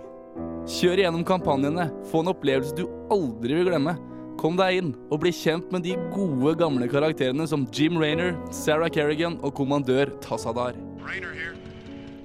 Kjør 0.68 1.02
igjennom 1.02 1.26
kampanjene, 1.28 1.90
få 2.08 2.22
en 2.22 2.32
opplevelse 2.32 2.76
du 2.78 2.86
aldri 3.12 3.58
vil 3.58 3.68
glemme. 3.68 3.98
Kom 4.38 4.54
deg 4.54 4.76
inn 4.78 4.90
og 5.10 5.18
bli 5.24 5.32
kjent 5.34 5.72
med 5.74 5.82
de 5.82 5.96
gode, 6.14 6.52
gamle 6.60 6.86
karakterene 6.90 7.42
som 7.50 7.64
Jim 7.74 7.96
Raynor, 7.98 8.36
Sarah 8.54 8.90
Kerrigan 8.94 9.34
og 9.42 9.50
kommandør 9.58 10.12
Tassadar. 10.22 10.78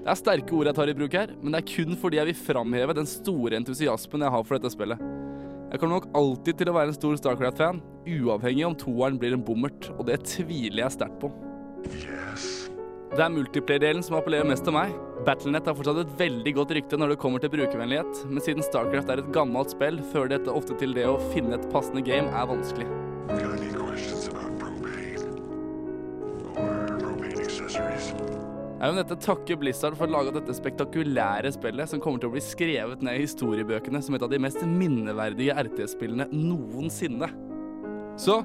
Det 0.04 0.12
er 0.12 0.20
sterke 0.20 0.54
ord 0.54 0.70
jeg 0.70 0.78
tar 0.78 0.92
i 0.92 0.96
bruk 1.00 1.16
her, 1.18 1.32
men 1.42 1.56
det 1.56 1.64
er 1.64 1.72
kun 1.72 1.98
fordi 1.98 2.20
jeg 2.20 2.30
vil 2.30 2.38
framheve 2.38 2.94
den 3.00 3.10
store 3.10 3.58
entusiasmen 3.58 4.26
jeg 4.28 4.36
har 4.36 4.46
for 4.46 4.60
dette 4.60 4.74
spillet. 4.76 5.02
Jeg 5.72 5.82
kommer 5.82 5.98
nok 5.98 6.12
alltid 6.20 6.60
til 6.60 6.70
å 6.70 6.76
være 6.78 6.94
en 6.94 7.00
stor 7.00 7.18
Starcraft-fan, 7.18 7.82
uavhengig 8.06 8.68
om 8.68 8.78
toeren 8.78 9.18
blir 9.18 9.34
en 9.34 9.46
bommert, 9.48 9.90
og 9.96 10.06
det 10.12 10.20
tviler 10.36 10.84
jeg 10.84 10.98
sterkt 11.00 11.18
på. 11.24 11.34
Det 13.14 13.22
er 13.22 13.30
multiplayer-delen 13.30 14.02
som 14.02 14.16
appellerer 14.18 14.48
mest 14.50 14.64
til 14.66 14.74
meg. 14.74 14.94
Battlenet 15.22 15.68
har 15.70 15.76
fortsatt 15.78 16.00
et 16.02 16.14
veldig 16.18 16.54
godt 16.58 16.72
rykte 16.74 16.98
når 16.98 17.12
det 17.14 17.18
kommer 17.22 17.44
til 17.44 17.52
brukervennlighet, 17.54 18.24
men 18.26 18.42
siden 18.42 18.66
Starcraft 18.66 19.12
er 19.14 19.22
et 19.22 19.28
gammelt 19.36 19.70
spill, 19.70 20.00
fører 20.10 20.32
dette 20.32 20.50
ofte 20.50 20.74
til 20.80 20.96
det 20.98 21.06
å 21.06 21.20
finne 21.30 21.60
et 21.60 21.68
passende 21.70 22.02
game 22.02 22.34
er 22.34 22.48
vanskelig. 22.50 22.88
Jeg 28.82 28.90
vil 28.90 28.98
dette 28.98 29.20
takke 29.28 29.60
Blizzard 29.62 30.00
for 30.00 30.10
å 30.10 30.16
lage 30.18 30.34
dette 30.40 30.58
spektakulære 30.58 31.54
spillet 31.54 31.94
som 31.94 32.02
kommer 32.02 32.20
til 32.20 32.32
å 32.32 32.34
bli 32.34 32.42
skrevet 32.44 33.06
ned 33.06 33.22
i 33.22 33.28
historiebøkene 33.28 34.02
som 34.02 34.18
et 34.18 34.26
av 34.26 34.34
de 34.34 34.42
mest 34.42 34.66
minneverdige 34.66 35.54
RTS-spillene 35.70 36.32
noensinne. 36.34 37.30
Så 38.18 38.42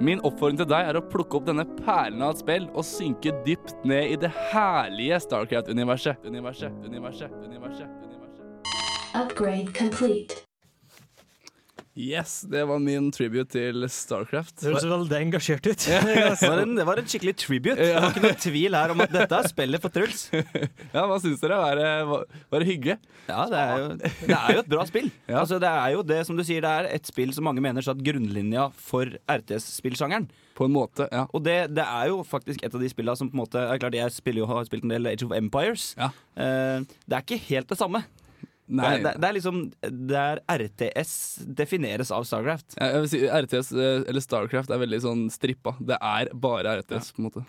min 0.00 0.22
oppfordring 0.26 0.58
til 0.58 0.70
deg 0.70 0.88
er 0.90 0.98
å 0.98 1.04
plukke 1.10 1.38
opp 1.38 1.46
denne 1.48 1.66
perlen 1.84 2.24
av 2.24 2.34
et 2.34 2.42
spill 2.42 2.70
og 2.72 2.86
synke 2.88 3.34
dypt 3.46 3.76
ned 3.86 4.14
i 4.14 4.18
det 4.24 4.32
herlige 4.50 5.20
Starcraft-universet. 5.26 6.24
Universet, 6.24 6.72
universet, 6.86 7.30
universet, 7.44 7.88
universet. 8.02 8.02
Upgrade 9.14 9.72
complete. 9.72 10.43
Yes, 11.94 12.40
det 12.50 12.64
var 12.66 12.80
min 12.82 13.12
tribute 13.14 13.46
til 13.54 13.84
Starcraft. 13.86 14.56
Det 14.58 14.72
høres 14.72 14.86
veldig 14.90 15.18
engasjert 15.28 15.66
ut. 15.68 15.84
Det 15.86 16.00
var, 16.42 16.62
en, 16.64 16.72
det 16.74 16.86
var 16.88 16.98
en 16.98 17.06
skikkelig 17.06 17.34
tribute. 17.38 17.76
Det 17.78 17.92
var 17.94 18.08
ikke 18.10 18.22
noen 18.24 18.40
tvil 18.42 18.74
her 18.74 18.94
om 18.94 19.02
at 19.04 19.12
dette 19.14 19.38
er 19.38 19.46
spillet 19.52 19.82
for 19.84 19.94
Truls. 19.94 20.24
Ja, 20.94 21.04
hva 21.06 21.20
syns 21.22 21.38
dere? 21.42 21.60
Var 21.62 21.78
det, 21.78 21.92
var, 22.10 22.24
var 22.50 22.64
det 22.64 22.68
hyggelig? 22.68 22.96
Ja, 23.28 23.44
det 23.50 23.60
er, 23.60 23.76
jo, 23.78 23.92
det 24.00 24.38
er 24.40 24.56
jo 24.56 24.64
et 24.64 24.72
bra 24.74 24.86
spill. 24.90 25.06
Altså, 25.44 25.60
det 25.62 25.70
er 25.70 25.94
jo 25.94 26.02
det 26.10 26.18
som 26.26 26.38
du 26.38 26.42
sier, 26.46 26.66
det 26.66 26.72
er 26.80 26.88
et 26.98 27.06
spill 27.12 27.30
som 27.36 27.46
mange 27.46 27.62
mener 27.62 27.86
satt 27.86 28.02
grunnlinja 28.02 28.66
for 28.74 29.14
RTS-spillsjangeren. 29.30 30.26
På 30.58 30.66
en 30.66 30.74
måte, 30.74 31.06
ja. 31.14 31.24
Og 31.34 31.42
det, 31.46 31.56
det 31.78 31.86
er 31.86 32.10
jo 32.10 32.20
faktisk 32.26 32.62
et 32.66 32.74
av 32.74 32.82
de 32.82 32.90
spillene 32.90 33.18
som 33.18 33.30
på 33.30 33.38
en 33.38 33.42
måte 33.44 33.62
er 33.70 33.80
klart 33.82 33.96
Jeg 33.98 34.14
spiller 34.14 34.42
jo, 34.42 34.50
har 34.50 34.66
spilt 34.66 34.86
en 34.86 34.94
del 34.94 35.10
Age 35.10 35.26
of 35.26 35.34
Empires. 35.34 35.92
Eh, 35.98 36.82
det 37.06 37.16
er 37.18 37.22
ikke 37.22 37.42
helt 37.48 37.70
det 37.70 37.78
samme. 37.78 38.02
Nei. 38.66 38.94
Det, 38.96 39.02
det, 39.04 39.10
det 39.20 39.28
er 39.28 39.36
liksom 39.36 39.58
Der 40.08 40.40
RTS 40.48 41.12
defineres 41.58 42.12
av 42.14 42.24
Starcraft. 42.24 42.78
Jeg 42.78 43.02
vil 43.02 43.10
si 43.12 43.20
RTS, 43.28 43.72
eh, 43.76 44.06
eller 44.08 44.24
Starcraft, 44.24 44.72
er 44.72 44.80
veldig 44.80 45.02
sånn 45.04 45.26
strippa. 45.32 45.76
Det 45.84 45.98
er 46.00 46.32
bare 46.32 46.78
RTS, 46.80 47.12
på 47.12 47.22
en 47.22 47.28
måte. 47.28 47.44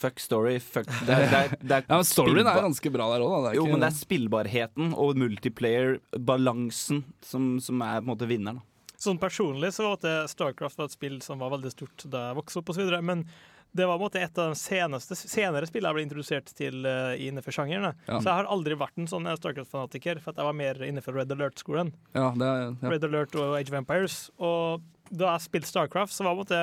Fuck 0.00 0.16
story, 0.22 0.54
fuck 0.64 0.88
det 1.04 1.12
er, 1.12 1.26
det 1.28 1.38
er, 1.38 1.54
det 1.60 1.74
er 1.76 1.82
Ja, 1.90 1.98
men 1.98 2.06
storyen 2.08 2.48
er 2.48 2.62
ganske 2.64 2.92
bra 2.92 3.10
der 3.12 3.22
òg, 3.26 3.34
da. 3.44 3.52
Jo, 3.58 3.66
men 3.68 3.82
det 3.82 3.90
er 3.90 3.98
spillbarheten 3.98 4.94
og 4.96 5.20
multiplayer-balansen 5.20 7.02
som, 7.20 7.50
som 7.60 7.84
er 7.84 8.00
på 8.00 8.06
en 8.06 8.10
måte 8.14 8.28
vinneren. 8.30 8.62
Sånn 9.00 9.20
personlig 9.20 9.74
så 9.76 9.86
var 9.86 10.00
det 10.02 10.14
Starcraft 10.32 10.80
var 10.80 10.88
et 10.88 10.96
spill 10.96 11.20
som 11.24 11.40
var 11.40 11.52
veldig 11.54 11.72
stort 11.72 12.04
da 12.12 12.30
jeg 12.30 12.40
vokste 12.40 12.60
opp, 12.60 12.72
og 12.72 12.76
så 12.76 12.82
videre, 12.82 13.00
men 13.04 13.26
det 13.72 13.86
var 13.86 13.98
på 13.98 14.02
en 14.02 14.06
måte 14.08 14.20
et 14.22 14.38
av 14.38 14.50
de 14.50 14.58
seneste, 14.58 15.16
senere 15.16 15.68
spillene 15.68 15.92
jeg 15.92 15.98
ble 15.98 16.04
introdusert 16.08 16.52
til 16.58 16.86
uh, 16.86 17.14
innenfor 17.14 17.54
sjangeren. 17.54 17.92
Ja. 18.08 18.18
Så 18.18 18.26
jeg 18.26 18.36
har 18.40 18.50
aldri 18.50 18.76
vært 18.78 18.98
en 18.98 19.10
sånn 19.10 19.28
eh, 19.30 19.38
Starcraft-fanatiker, 19.38 20.22
for 20.22 20.32
at 20.32 20.40
jeg 20.40 20.48
var 20.48 20.56
mer 20.58 20.80
innenfor 20.86 21.14
Red 21.14 21.30
Alert-skolen. 21.34 21.92
Ja, 22.16 22.32
ja. 22.34 22.54
Red 22.82 23.06
Alert 23.06 23.36
og 23.38 23.54
Age 23.58 23.70
of 23.70 23.78
Empires. 23.78 24.16
Og 24.42 24.86
da 25.10 25.34
jeg 25.34 25.46
spilte 25.46 25.70
Starcraft, 25.70 26.14
så 26.14 26.26
var 26.26 26.34
på 26.34 26.40
en 26.40 26.46
måte 26.46 26.62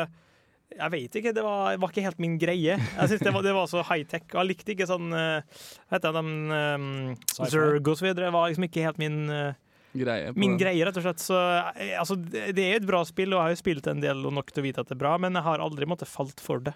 Jeg 0.77 0.91
vet 0.91 1.15
ikke, 1.15 1.31
det 1.31 1.43
var, 1.45 1.77
var 1.79 1.93
ikke 1.93 2.03
helt 2.03 2.19
min 2.19 2.35
greie. 2.39 2.75
Jeg 2.75 3.07
synes 3.07 3.23
det 3.23 3.31
var, 3.33 3.45
det 3.45 3.55
var 3.55 3.69
så 3.71 3.85
high-tech, 3.87 4.27
og 4.33 4.41
jeg 4.41 4.49
likte 4.49 4.75
ikke 4.75 4.89
sånn 4.89 5.07
uh, 5.15 5.39
Hva 5.87 5.95
heter 5.95 6.17
de 6.17 6.25
um, 6.27 7.15
Zerg 7.31 7.87
og 7.87 7.95
så 7.95 8.09
videre. 8.09 8.33
var 8.35 8.51
liksom 8.51 8.67
ikke 8.67 8.83
helt 8.83 8.99
min 8.99 9.23
uh, 9.31 9.55
Greie 9.97 10.33
Min 10.35 10.57
greie, 10.59 10.83
rett 10.85 10.99
og 10.99 11.05
slett. 11.05 11.23
Så, 11.23 11.37
eh, 11.75 11.95
altså, 11.99 12.17
det 12.19 12.51
det 12.57 12.65
er 12.65 12.81
et 12.81 12.87
bra 12.87 13.03
spill, 13.07 13.33
og 13.33 13.39
jeg 13.39 13.45
har 13.45 13.55
jo 13.55 13.61
spilt 13.63 13.87
en 13.87 14.03
del 14.03 14.25
og 14.27 14.35
nok 14.35 14.51
til 14.51 14.63
å 14.63 14.67
vite 14.67 14.83
at 14.83 14.91
det 14.91 14.97
er 14.97 15.03
bra, 15.05 15.15
men 15.21 15.37
jeg 15.37 15.45
har 15.47 15.63
aldri 15.63 15.87
måttet 15.89 16.11
falt 16.11 16.43
for 16.43 16.63
det. 16.63 16.75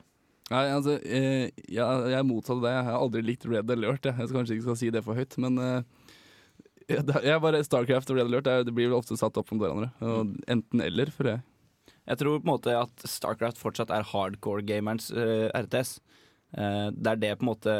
Nei, 0.52 0.66
altså, 0.68 0.98
eh, 1.08 1.52
jeg, 1.72 1.80
er 2.12 2.26
motsatt 2.28 2.58
av 2.58 2.66
det. 2.66 2.74
Jeg 2.76 2.88
har 2.90 2.98
aldri 2.98 3.22
likt 3.24 3.48
Red 3.48 3.72
Alert. 3.72 4.08
Jeg, 4.08 4.18
jeg 4.20 4.28
skal 4.28 4.42
kanskje 4.42 4.58
ikke 4.58 4.68
skal 4.68 4.80
si 4.82 4.90
det 4.92 5.04
for 5.06 5.16
høyt, 5.16 5.38
men 5.40 5.62
eh, 5.64 6.18
jeg, 6.98 7.30
er 7.32 7.40
bare 7.44 7.64
Starcraft 7.64 8.12
og 8.12 8.20
Red 8.20 8.28
Alert 8.28 8.50
det, 8.68 8.76
blir 8.76 8.92
vel 8.92 9.00
ofte 9.00 9.16
satt 9.20 9.40
opp 9.40 9.54
mot 9.54 9.64
hverandre. 9.64 9.92
Enten 10.52 10.84
eller, 10.84 11.14
føler 11.16 11.38
jeg. 11.38 11.46
Jeg 12.12 12.20
tror 12.20 12.40
på 12.40 12.44
en 12.44 12.52
måte 12.52 12.76
at 12.76 13.06
Starcraft 13.08 13.62
fortsatt 13.62 13.94
er 13.94 14.08
hardcore-gamerens 14.10 15.12
uh, 15.16 15.48
RTS. 15.56 16.00
Eh, 16.58 16.88
det 16.92 17.14
er 17.14 17.20
det 17.20 17.32
på 17.40 17.46
en 17.46 17.52
måte 17.52 17.74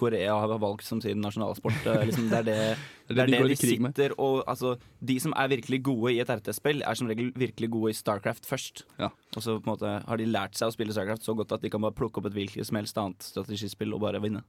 Korea 0.00 0.34
har 0.42 0.60
valgt 0.60 0.84
som 0.84 1.00
sin 1.00 1.20
nasjonalsport. 1.24 1.86
Eh, 1.86 2.04
liksom, 2.08 2.28
det 2.32 2.38
er 2.42 2.46
det, 2.48 2.58
Det 3.08 3.16
er 3.16 3.32
det, 3.32 3.40
de 3.40 3.48
de 3.48 3.56
sitter 3.56 3.82
med. 3.86 4.00
og 4.18 4.44
altså, 4.46 4.76
De 5.00 5.18
som 5.20 5.34
er 5.36 5.48
virkelig 5.48 5.82
gode 5.82 6.14
i 6.14 6.20
et 6.20 6.28
RTS-spill, 6.28 6.82
er 6.84 6.94
som 6.94 7.08
regel 7.08 7.32
virkelig 7.34 7.70
gode 7.70 7.90
i 7.90 7.96
Starcraft 7.96 8.46
først. 8.46 8.84
Og 9.36 9.42
så 9.42 9.58
på 9.58 9.64
en 9.66 9.72
måte 9.74 9.94
har 10.06 10.16
de 10.16 10.26
lært 10.28 10.56
seg 10.58 10.68
å 10.68 10.76
spille 10.76 10.92
Starcraft 10.92 11.24
så 11.24 11.34
godt 11.34 11.52
at 11.56 11.62
de 11.62 11.70
kan 11.72 11.80
bare 11.80 11.96
plukke 11.96 12.20
opp 12.20 12.30
et 12.30 12.36
hvilket 12.36 12.68
som 12.68 12.80
helst 12.80 12.98
annet 13.00 13.22
strategispill 13.24 13.94
og 13.96 14.04
bare 14.04 14.22
vinne. 14.22 14.44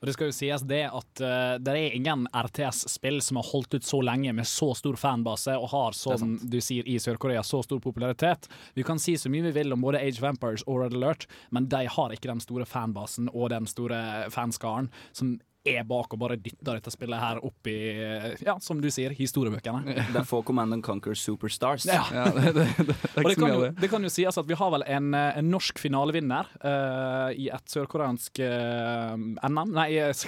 Og 0.00 0.08
det 0.08 0.14
skal 0.16 0.30
jo 0.30 0.36
sies 0.36 0.64
det 0.64 0.82
at 0.88 1.22
uh, 1.22 1.56
det 1.60 1.74
er 1.76 1.96
ingen 1.96 2.24
RTS-spill 2.32 3.20
som 3.24 3.40
har 3.40 3.50
holdt 3.50 3.76
ut 3.76 3.84
så 3.84 4.00
lenge 4.04 4.32
med 4.36 4.48
så 4.48 4.70
stor 4.78 4.96
fanbase 5.00 5.56
og 5.60 5.68
har, 5.74 5.96
som 5.96 6.38
du 6.40 6.56
sier 6.64 6.88
i 6.88 6.96
Sør-Korea, 7.02 7.42
så 7.44 7.60
stor 7.66 7.82
popularitet. 7.84 8.48
Vi 8.74 8.86
kan 8.86 9.00
si 9.02 9.18
så 9.20 9.32
mye 9.32 9.50
vi 9.50 9.54
vil 9.60 9.76
om 9.76 9.84
både 9.84 10.00
Age 10.00 10.22
of 10.22 10.30
Empires 10.30 10.64
og 10.66 10.80
Red 10.84 10.96
Alert, 10.96 11.28
men 11.52 11.68
de 11.68 11.84
har 11.92 12.16
ikke 12.16 12.32
den 12.32 12.40
store 12.40 12.64
fanbasen 12.68 13.28
og 13.34 13.52
den 13.52 13.68
store 13.68 14.00
fanskaren 14.32 14.88
som 15.12 15.36
er 15.66 15.84
bak 15.88 16.14
og 16.14 16.20
bare 16.22 16.36
dytter 16.40 16.78
dette 16.78 16.92
spillet 16.92 17.20
her 17.20 17.40
opp 17.44 17.68
i, 17.70 17.76
eh, 18.00 18.28
ja, 18.44 18.56
som 18.62 18.80
du 18.80 18.88
sier, 18.92 19.14
historiebøkene. 19.16 19.96
Det 20.14 20.22
er 20.22 20.28
få 20.28 20.42
Command 20.46 20.76
and 20.76 20.84
Conquer 20.84 21.16
Superstars. 21.18 21.86
Ja. 21.88 22.04
det, 22.36 22.52
det, 22.56 22.66
det, 22.78 22.96
Og 23.16 23.28
det 23.28 23.36
kan, 23.36 23.48
jo, 23.52 23.70
det 23.80 23.90
kan 23.92 24.04
jo 24.04 24.12
sies 24.12 24.38
at 24.40 24.48
vi 24.48 24.58
har 24.58 24.72
vel 24.74 24.84
en, 24.86 25.12
eh, 25.16 25.40
en 25.40 25.50
norsk 25.52 25.80
finalevinner 25.80 26.48
uh, 26.64 27.30
i 27.32 27.48
et 27.52 27.72
sørkoreansk 27.74 28.42
uh, 28.44 29.16
NM 29.16 29.74
Nei, 29.74 29.88
eh, 30.00 30.24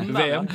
NM. 0.00 0.14
VM. 0.16 0.50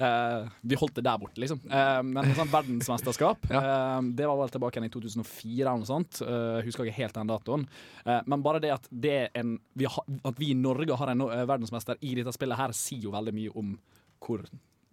Uh, 0.00 0.50
vi 0.62 0.78
holdt 0.78 0.98
det 0.98 1.06
der 1.06 1.20
borte, 1.20 1.40
liksom. 1.40 1.62
Eh, 1.68 2.00
men 2.04 2.32
sånn 2.32 2.44
sånt 2.44 2.52
verdensmesterskap, 2.52 3.48
eh, 3.50 4.00
det 4.16 4.26
var 4.28 4.38
vel 4.38 4.52
tilbake 4.52 4.78
igjen 4.78 4.88
i 4.88 4.92
2004 4.92 5.64
eller 5.64 5.82
noe 5.82 5.88
sånt. 5.88 6.20
Uh, 6.24 6.60
husker 6.64 6.86
ikke 6.86 7.02
helt 7.02 7.16
den 7.16 7.30
datoen. 7.30 7.66
Eh, 8.04 8.20
men 8.26 8.42
bare 8.44 8.60
det 8.60 8.72
at, 8.74 8.88
det 8.90 9.30
en, 9.34 9.56
vi 9.74 9.88
ha, 9.88 10.04
at 10.24 10.40
vi 10.40 10.50
i 10.52 10.58
Norge 10.58 10.96
har 11.00 11.12
en 11.12 11.24
eh, 11.26 11.44
verdensmester 11.48 12.00
i 12.04 12.14
dette 12.18 12.34
spillet 12.36 12.58
her, 12.58 12.74
sier 12.76 13.06
jo 13.06 13.14
veldig 13.14 13.34
mye 13.36 13.43
om 13.52 13.76
hvor 14.24 14.44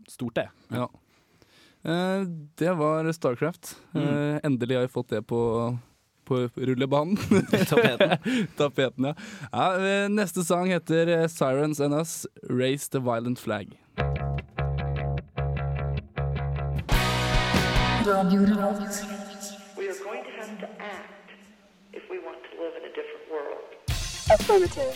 stort 0.09 0.35
det 0.35 0.47
er. 0.47 0.51
Ja. 0.75 0.87
Eh, 1.83 2.25
det 2.59 2.73
var 2.77 3.11
Starcraft. 3.11 3.75
Eh, 3.95 4.39
endelig 4.43 4.75
har 4.75 4.85
jeg 4.85 4.91
fått 4.93 5.09
det 5.09 5.21
på, 5.27 5.39
på 6.27 6.41
rullebanen. 6.55 7.17
Tapeten. 7.71 8.17
Tapeten, 8.57 9.05
ja. 9.11 9.13
ja. 9.51 9.67
eh, 9.77 10.09
Neste 10.09 10.43
sang 10.45 10.69
heter 10.69 11.07
eh, 11.07 11.27
'Sirens 11.27 11.79
and 11.79 11.93
Us', 11.93 12.25
'Raise 12.49 12.89
the 12.91 12.99
Violent 12.99 13.39
Flag'. 13.39 13.77
We 18.03 18.07
are 18.11 18.23
going 18.23 20.23
to 20.23 20.31
have 20.37 20.59
to 20.59 20.69
act 20.79 21.31
if 21.93 22.03
we 22.09 22.19
want 22.19 22.37
to 22.43 22.49
live 22.61 22.73
in 22.77 22.83
a 22.85 22.93
different 22.97 23.25
world. 23.31 23.63
Affirmative. 24.29 24.95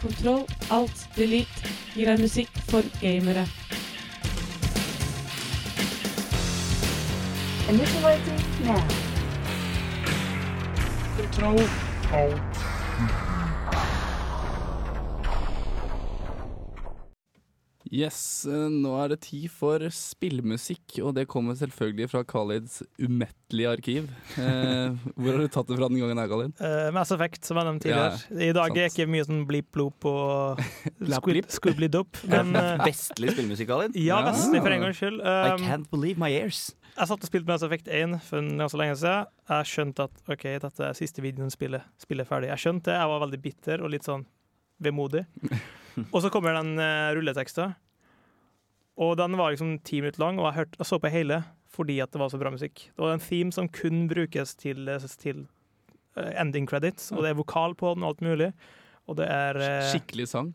Kontroll, 0.00 0.46
alt, 0.70 1.08
delete 1.16 1.62
gir 1.96 2.10
deg 2.10 2.20
musikk 2.20 2.58
for 2.68 2.82
gamere. 3.00 3.46
Initializing 7.68 8.42
now. 8.64 8.82
Kontroll, 11.16 11.68
alt. 12.12 13.25
Yes, 17.94 18.16
eh, 18.50 18.64
nå 18.72 18.90
er 18.98 19.12
det 19.12 19.20
tid 19.28 19.44
for 19.54 19.78
spillmusikk, 19.94 20.96
og 21.06 21.12
det 21.14 21.26
kommer 21.30 21.54
selvfølgelig 21.54 22.08
fra 22.10 22.22
Khalids 22.26 22.80
umettelige 22.98 23.68
arkiv. 23.70 24.08
Eh, 24.42 24.96
hvor 25.20 25.36
har 25.36 25.44
du 25.44 25.52
tatt 25.54 25.68
det 25.70 25.76
fra 25.78 25.88
den 25.92 26.00
gangen 26.02 26.18
her, 26.18 26.26
Khalid? 26.32 26.56
Uh, 26.58 26.88
Mass 26.96 27.12
Effect, 27.14 27.44
som 27.46 27.60
jeg 27.60 27.68
nevnte 27.68 27.86
tidligere. 27.86 28.18
Ja, 28.32 28.48
I 28.50 28.56
dag 28.58 28.80
er 28.82 28.90
ikke 28.90 29.06
mye 29.12 29.26
sånn 29.28 29.44
blip-blop 29.46 30.08
og 30.10 30.64
Blap-blip? 31.06 31.46
squibbly-dop. 31.54 32.22
Men 32.34 32.50
vestlig 32.82 33.36
spillmusikk, 33.36 33.70
Khalid? 33.70 34.00
Ja, 34.02 34.18
vestlig 34.26 34.64
for 34.66 34.74
en 34.74 34.84
gangs 34.88 34.98
skyld. 35.02 35.22
I 35.22 35.36
Um, 35.56 35.62
can't 35.62 35.86
believe 35.94 36.18
my 36.18 36.32
ears. 36.34 36.64
Jeg 36.96 37.10
satt 37.10 37.22
og 37.22 37.28
spilte 37.28 37.46
Mass 37.50 37.62
Effect 37.62 37.86
1 37.92 38.18
for 38.24 38.42
ganske 38.58 38.78
lenge 38.80 38.98
siden. 38.98 39.26
Jeg 39.52 39.70
skjønte 39.70 40.06
at 40.08 40.22
ok, 40.32 40.44
dette 40.64 40.86
er 40.90 40.96
siste 40.96 41.22
videoen 41.22 41.52
spillet, 41.52 41.84
spillet 42.02 42.24
er 42.26 42.30
ferdig. 42.34 42.48
Jeg 42.54 42.62
skjønte 42.66 42.90
det, 42.90 42.98
jeg 42.98 43.10
var 43.12 43.22
veldig 43.28 43.40
bitter 43.44 43.84
og 43.84 43.92
litt 43.94 44.06
sånn 44.08 44.24
vemodig. 44.82 45.26
og 46.14 46.22
så 46.24 46.30
kommer 46.32 46.56
den 46.58 46.76
uh, 46.80 47.12
rulleteksten, 47.16 47.74
og 48.96 49.16
den 49.20 49.36
var 49.36 49.52
liksom 49.52 49.76
ti 49.84 50.00
minutter 50.00 50.22
lang, 50.24 50.40
og 50.40 50.48
jeg, 50.48 50.58
hørte, 50.62 50.80
jeg 50.80 50.88
så 50.88 50.98
på 51.02 51.12
hele 51.12 51.42
fordi 51.76 51.98
at 52.00 52.12
det 52.12 52.20
var 52.22 52.30
så 52.32 52.40
bra 52.40 52.52
musikk. 52.54 52.86
Det 52.94 53.02
var 53.02 53.12
en 53.12 53.20
theme 53.20 53.52
som 53.52 53.68
kun 53.68 54.06
brukes 54.08 54.54
til, 54.56 54.88
til 55.20 55.42
eh, 56.16 56.30
ending 56.40 56.68
credits, 56.68 57.10
og 57.12 57.24
det 57.24 57.34
er 57.34 57.40
vokal 57.40 57.76
på 57.76 57.94
den 57.94 58.06
og 58.06 58.14
alt 58.14 58.22
mulig. 58.24 58.52
Og 59.06 59.18
det 59.18 59.26
er 59.28 59.60
eh, 59.60 59.90
Skikkelig 59.90 60.28
sang. 60.30 60.54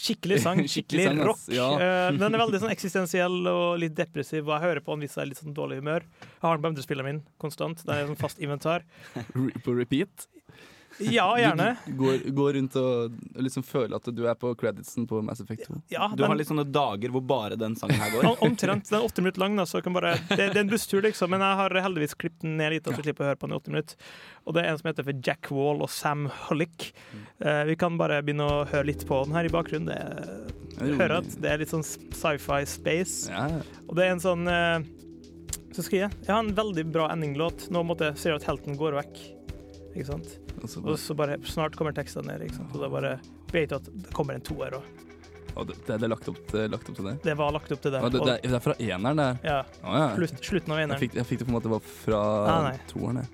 Skikkelig 0.00 0.38
sang, 0.40 0.62
Skikkelig 0.72 1.04
skikkelig 1.04 1.28
rock. 1.28 1.42
Ja. 1.52 1.68
Eh, 1.76 2.08
den 2.16 2.24
er 2.30 2.40
veldig 2.40 2.62
sånn 2.62 2.72
eksistensiell 2.72 3.36
og 3.52 3.82
litt 3.82 3.96
depressiv, 3.98 4.46
og 4.46 4.54
jeg 4.56 4.64
hører 4.64 4.84
på 4.86 4.96
den 4.96 5.04
hvis 5.04 5.18
jeg 5.18 5.26
er 5.26 5.32
litt 5.34 5.42
sånn 5.42 5.56
dårlig 5.56 5.82
humør. 5.82 6.08
Jeg 6.24 6.46
har 6.46 6.56
den 6.56 6.64
på 6.64 6.72
MP3-spilleren 6.72 7.10
min 7.10 7.22
konstant. 7.42 7.84
Den 7.84 7.94
er 7.98 8.08
sånn 8.08 8.22
fast 8.22 8.40
inventar. 8.40 8.86
På 9.12 9.76
repeat. 9.76 10.28
Ja, 11.10 11.26
gjerne. 11.40 11.72
Du 11.86 11.92
går, 11.98 12.26
går 12.36 12.52
rundt 12.58 12.76
og 12.80 13.16
liksom 13.42 13.64
føler 13.66 13.96
at 13.98 14.08
du 14.14 14.22
er 14.28 14.36
på 14.38 14.52
creditsen 14.58 15.06
på 15.10 15.22
Mass 15.24 15.40
Effect 15.42 15.66
2. 15.68 15.80
Ja, 15.94 16.10
Du 16.16 16.24
har 16.24 16.36
litt 16.38 16.50
sånne 16.50 16.64
dager 16.68 17.12
hvor 17.14 17.24
bare 17.26 17.58
den 17.60 17.74
sangen 17.78 18.00
her 18.00 18.12
går. 18.14 18.28
Omtrent. 18.46 18.88
Den 18.90 19.00
er 19.00 19.06
åtte 19.08 19.24
minutter 19.24 19.42
lang, 19.44 19.56
da, 19.58 19.66
så 19.68 19.82
kan 19.84 19.96
bare, 19.96 20.14
det, 20.30 20.38
det 20.52 20.56
er 20.56 20.62
en 20.64 20.72
busstur, 20.72 21.02
liksom. 21.04 21.32
Men 21.34 21.44
jeg 21.44 21.60
har 21.62 21.76
heldigvis 21.88 22.14
klippet 22.18 22.46
den 22.46 22.56
ned 22.60 22.76
litt, 22.76 22.86
så 22.86 22.96
jeg 22.96 23.08
slipper 23.08 23.26
å 23.26 23.30
høre 23.32 23.40
på 23.40 23.48
den 23.50 23.56
i 23.56 23.60
åtte 23.60 23.74
minutter. 23.74 24.12
Og 24.46 24.56
det 24.56 24.64
er 24.64 24.72
en 24.72 24.80
som 24.80 24.88
heter 24.90 25.06
for 25.06 25.20
Jack 25.28 25.50
Wall 25.54 25.84
og 25.84 25.90
Sam 25.92 26.26
Hollick. 26.46 26.88
Eh, 27.42 27.62
vi 27.68 27.76
kan 27.78 27.98
bare 28.00 28.22
begynne 28.24 28.46
å 28.48 28.62
høre 28.70 28.88
litt 28.90 29.04
på 29.08 29.20
den 29.26 29.36
her 29.36 29.46
i 29.48 29.52
bakgrunnen. 29.52 29.90
Det, 29.92 29.98
er, 29.98 30.96
hører 30.98 31.18
at 31.20 31.36
det 31.42 31.52
er 31.52 31.62
litt 31.62 31.72
sånn 31.72 31.84
sci-fi 31.86 32.62
space. 32.68 33.30
Ja. 33.30 33.46
Og 33.88 33.94
det 33.98 34.08
er 34.08 34.16
en 34.16 34.22
sånn 34.22 34.48
eh, 34.50 34.82
Så 35.72 35.84
skal 35.86 35.98
jeg 36.02 36.10
Jeg 36.24 36.32
har 36.32 36.42
en 36.42 36.54
veldig 36.56 36.84
bra 36.92 37.06
endinglåt. 37.14 37.68
Nå 37.72 37.84
måtte 37.86 38.10
jeg 38.10 38.20
se 38.24 38.34
at 38.34 38.46
helten 38.48 38.76
går 38.80 38.98
vekk. 38.98 39.22
Ikke 39.92 40.06
sant? 40.08 40.28
Og 40.62 40.96
så 40.98 41.14
bare 41.16 41.36
Snart 41.44 41.76
kommer 41.76 41.92
tekstene 41.92 42.32
ned, 42.32 42.46
ikke 42.48 42.56
sant? 42.60 42.74
og 42.74 42.80
da 42.80 42.88
bare 42.88 43.14
vet 43.52 43.68
du 43.68 43.74
at 43.76 43.84
det 43.92 44.12
kommer 44.16 44.34
en 44.38 44.40
toer 44.46 44.78
òg. 44.78 44.82
Og 45.54 45.66
det, 45.68 45.76
det 45.84 45.98
er 45.98 46.08
lagt 46.08 46.28
opp, 46.32 46.38
til- 46.48 46.70
lagt 46.72 46.88
opp 46.88 46.96
til 46.96 47.04
det? 47.10 47.14
Det 47.26 47.34
var 47.36 47.52
lagt 47.52 47.70
opp 47.74 47.80
til 47.84 47.92
det. 47.92 48.00
Og- 48.02 48.12
det, 48.14 48.38
det 48.42 48.54
er 48.56 48.62
fra 48.64 48.72
eneren, 48.80 49.16
det? 49.20 49.28
Ja. 49.44 49.58
Oh, 49.84 49.92
ja. 49.98 50.06
Slutt, 50.16 50.38
slutten 50.40 50.72
av 50.72 50.78
eneren. 50.80 50.96
Jeg 50.96 51.10
fikk, 51.10 51.14
jeg 51.20 51.26
fikk 51.28 51.38
det 51.42 51.46
på 51.46 51.52
en 51.52 51.58
måte 51.60 51.68
var 51.74 51.80
fra 51.84 52.20
Ah, 52.48 52.76
toeren. 52.88 53.20
jeg. 53.20 53.28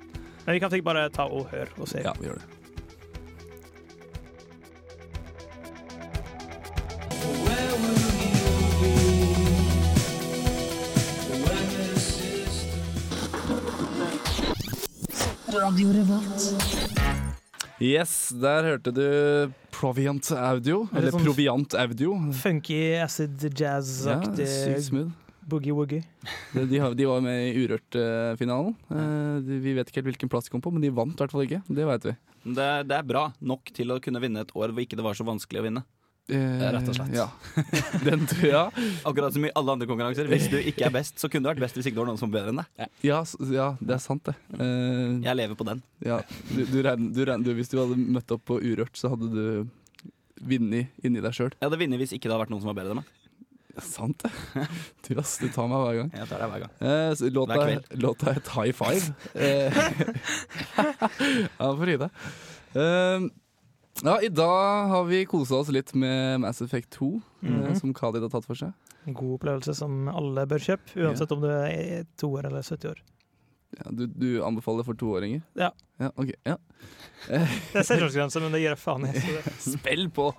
Men 0.46 0.54
vi 0.56 0.60
kan 0.64 0.70
sikkert 0.72 0.84
bare 0.90 1.08
ta 1.14 1.28
og 1.30 1.46
høre 1.52 1.68
og 1.78 1.86
se. 1.86 2.02
Ja, 2.02 2.12
vi 2.18 2.26
gjør 2.26 2.40
det. 2.42 2.57
Radio 15.60 15.88
Revolt. 15.92 16.44
Yes, 17.80 18.30
der 18.34 18.66
hørte 18.66 18.92
du 18.94 19.04
Proviant 19.74 20.30
Audio. 20.34 20.82
Er 20.92 20.98
Eller 20.98 21.14
sånn- 21.14 21.24
Proviant 21.24 21.74
Audio. 21.78 22.16
Funky 22.32 22.78
acid 23.02 23.38
jazz-aktig 23.54 24.44
Ja, 24.46 24.74
sykt 24.74 24.88
smooth. 24.88 25.12
boogie-woogie. 25.48 26.02
De, 26.54 26.66
de, 26.94 27.04
var 27.06 27.20
med 27.24 27.54
i 27.54 27.64
Urørt-finalen. 27.64 28.74
vi 29.46 29.74
vet 29.74 29.88
ikke 29.88 30.02
helt 30.02 30.10
hvilken 30.12 30.28
plass 30.30 30.44
de 30.44 30.50
kom 30.50 30.60
på, 30.62 30.72
men 30.72 30.82
de 30.82 30.90
vant 30.90 31.14
i 31.14 31.22
hvert 31.22 31.30
fall 31.32 31.46
ikke. 31.46 31.62
Det 31.68 31.86
vet 31.86 32.04
vi. 32.10 32.16
Det, 32.44 32.68
det 32.88 32.96
er 32.98 33.02
bra 33.06 33.32
nok 33.40 33.70
til 33.74 33.88
å 33.94 34.00
kunne 34.00 34.20
vinne 34.20 34.40
et 34.44 34.52
år 34.54 34.72
hvor 34.72 34.82
ikke 34.84 34.96
det 34.98 35.04
var 35.06 35.14
så 35.14 35.24
vanskelig 35.26 35.60
å 35.62 35.66
vinne. 35.68 35.84
Eh, 36.28 36.62
Rett 36.74 36.88
og 36.90 36.96
slett. 36.98 37.14
Ja. 37.16 37.26
Den 38.06 38.26
tror 38.28 38.48
jeg. 38.50 38.86
Akkurat 39.08 39.32
som 39.32 39.46
i 39.48 39.52
alle 39.56 39.72
andre 39.78 39.86
konkurranser. 39.88 40.28
Hvis 40.28 40.48
du 40.52 40.58
ikke 40.60 40.84
er 40.88 40.92
best, 40.92 41.16
så 41.22 41.30
kunne 41.32 41.46
du 41.46 41.52
vært 41.54 41.62
best 41.64 41.78
hvis 41.78 41.88
ikke 41.88 41.96
det 41.96 42.02
var 42.04 42.10
noen 42.10 42.20
som 42.20 42.28
var 42.28 42.40
bedre 42.42 42.52
enn 42.52 42.60
deg. 42.60 42.90
Ja, 43.08 43.22
ja, 43.54 43.68
det 43.80 43.96
er 43.96 44.02
sant, 44.04 44.28
det. 44.28 44.34
Eh, 44.58 45.14
Jeg 45.24 45.38
lever 45.40 45.56
på 45.56 45.64
den. 45.70 45.80
ja. 46.04 46.18
du, 46.52 46.60
du, 46.68 46.78
regner, 46.84 47.12
du, 47.16 47.22
regner, 47.24 47.44
du, 47.48 47.54
hvis 47.56 47.72
du 47.72 47.78
hadde 47.80 47.96
møtt 48.18 48.34
opp 48.36 48.44
på 48.50 48.60
Urørt, 48.60 48.92
så 49.00 49.14
hadde 49.14 49.30
du 49.32 49.44
vunnet 50.38 50.92
inni 51.02 51.22
deg 51.24 51.32
sjøl. 51.34 51.54
Jeg 51.56 51.64
hadde 51.70 51.80
vunnet 51.80 51.98
hvis 52.04 52.12
ikke 52.14 52.28
det 52.28 52.34
hadde 52.36 52.44
vært 52.44 52.52
noen 52.52 52.62
som 52.66 52.70
var 52.74 52.78
bedre 52.82 52.92
enn 52.96 53.00
meg. 53.00 53.14
Sant 53.78 54.24
det. 54.24 54.30
Du, 55.06 55.12
ass, 55.22 55.36
du 55.38 55.46
tar 55.54 55.68
meg 55.70 55.78
hver 55.84 55.96
gang. 56.00 56.08
Jeg 56.18 56.26
tar 56.28 56.40
deg 56.42 56.50
hver 56.52 56.62
gang. 56.64 56.72
Eh, 56.82 57.26
låta, 57.30 57.56
Hver 57.56 57.68
kveld. 57.68 57.92
låta 58.02 58.32
het 58.34 58.48
High 58.56 58.74
Five. 58.74 59.12
Eh, 59.38 59.78
ja, 61.58 61.68
for 61.78 61.88
Ida. 61.92 62.08
Eh, 62.74 63.28
ja, 64.02 64.20
I 64.22 64.28
dag 64.28 64.88
har 64.92 65.04
vi 65.08 65.24
kosa 65.26 65.60
oss 65.62 65.70
litt 65.74 65.94
med 65.94 66.40
Mass 66.40 66.62
Effect 66.62 66.90
2, 66.90 67.20
mm 67.40 67.54
-hmm. 67.54 67.74
som 67.80 67.94
Khalid 67.94 68.22
har 68.22 68.30
tatt 68.30 68.46
for 68.46 68.54
seg. 68.54 68.72
En 69.06 69.14
god 69.14 69.34
opplevelse 69.40 69.74
som 69.74 70.08
alle 70.08 70.46
bør 70.46 70.58
kjøpe, 70.58 70.96
uansett 70.96 71.32
om 71.32 71.40
du 71.40 71.48
er 71.48 72.04
to 72.16 72.32
år 72.32 72.46
eller 72.46 72.62
70 72.62 72.90
år. 72.90 73.02
Ja, 73.76 73.90
du, 73.90 74.06
du 74.06 74.44
anbefaler 74.44 74.84
for 74.84 74.96
toåringer? 74.96 75.42
Ja. 75.58 75.70
Ja, 76.00 76.10
ok. 76.16 76.32
Ja. 76.46 76.56
Eh, 77.28 77.48
Det 77.72 77.82
er 77.82 77.82
selvmordsgrense, 77.82 78.40
men 78.40 78.52
det 78.52 78.62
gir 78.62 78.72
jeg 78.72 78.80
faen 78.80 79.04
i. 79.04 79.12
Spill 79.76 80.08
på! 80.14 80.30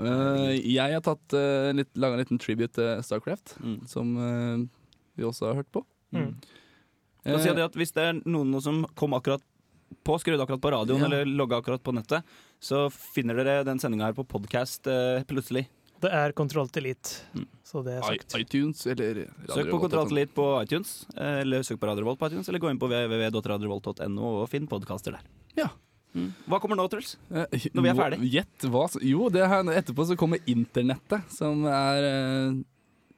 Eh, 0.00 0.74
jeg 0.74 0.92
har 0.92 1.00
tatt, 1.00 1.36
uh, 1.36 1.70
litt, 1.76 1.92
laga 1.96 2.18
en 2.18 2.24
liten 2.24 2.40
tribute 2.42 2.72
til 2.76 3.02
Starcraft, 3.06 3.56
Mm. 3.60 3.86
som 3.88 4.16
uh, 4.16 4.66
vi 5.16 5.24
også 5.24 5.46
har 5.46 5.62
hørt 5.62 5.72
på. 5.72 5.84
Mm. 6.12 6.34
Si 7.24 7.52
det 7.52 7.62
at 7.62 7.76
Hvis 7.76 7.92
det 7.92 8.02
er 8.02 8.20
noen 8.24 8.60
som 8.64 8.82
kom 8.96 9.12
akkurat 9.14 9.42
på, 10.04 10.18
skrudd 10.22 10.40
akkurat 10.40 10.60
på 10.60 10.70
radioen 10.72 11.00
Ja. 11.00 11.06
eller 11.06 11.24
logga 11.26 11.58
akkurat 11.60 11.82
på 11.82 11.92
nettet, 11.94 12.22
så 12.60 12.88
finner 12.92 13.34
dere 13.36 13.64
den 13.64 13.78
sendinga 13.78 14.04
her 14.10 14.12
på 14.16 14.24
podkast 14.26 14.84
plutselig. 15.26 15.66
Det 16.00 16.08
er 16.16 16.32
kontroll 16.32 16.66
til 16.72 16.86
elite, 16.86 17.20
Mm. 17.36 17.44
så 17.62 17.82
det 17.84 17.98
er 18.00 18.14
I, 18.14 18.40
iTunes 18.40 18.86
eller 18.86 19.26
Søk 19.52 19.68
på 19.70 19.80
Kontroll 19.82 20.08
til 20.08 20.26
på 20.32 20.46
iTunes, 20.64 21.04
eh, 21.14 21.40
eller 21.42 21.60
søk 21.60 21.78
på 21.78 21.86
Radio 21.90 22.04
Volt 22.06 22.18
på 22.18 22.26
iTunes, 22.30 22.48
eller 22.48 22.58
gå 22.58 22.70
inn 22.70 22.78
på 22.80 22.88
www.radiovolt.no 22.88 24.42
og 24.42 24.48
finn 24.48 24.66
podkaster 24.66 25.12
der. 25.12 25.20
Ja. 25.56 25.68
Mm. 26.16 26.32
Hva 26.48 26.58
kommer 26.58 26.74
nå, 26.76 26.88
Truls? 26.90 27.16
Eh, 27.30 27.44
Når 27.74 27.82
vi 27.84 27.88
er 27.88 27.94
ferdig. 27.94 28.30
Gjett 28.32 28.64
hva 28.72 28.88
Jo, 29.04 29.28
det 29.28 29.46
her, 29.46 29.62
etterpå 29.62 30.06
så 30.08 30.16
kommer 30.18 30.40
Internettet, 30.46 31.28
som 31.30 31.64
er 31.66 32.02
eh, 32.08 32.56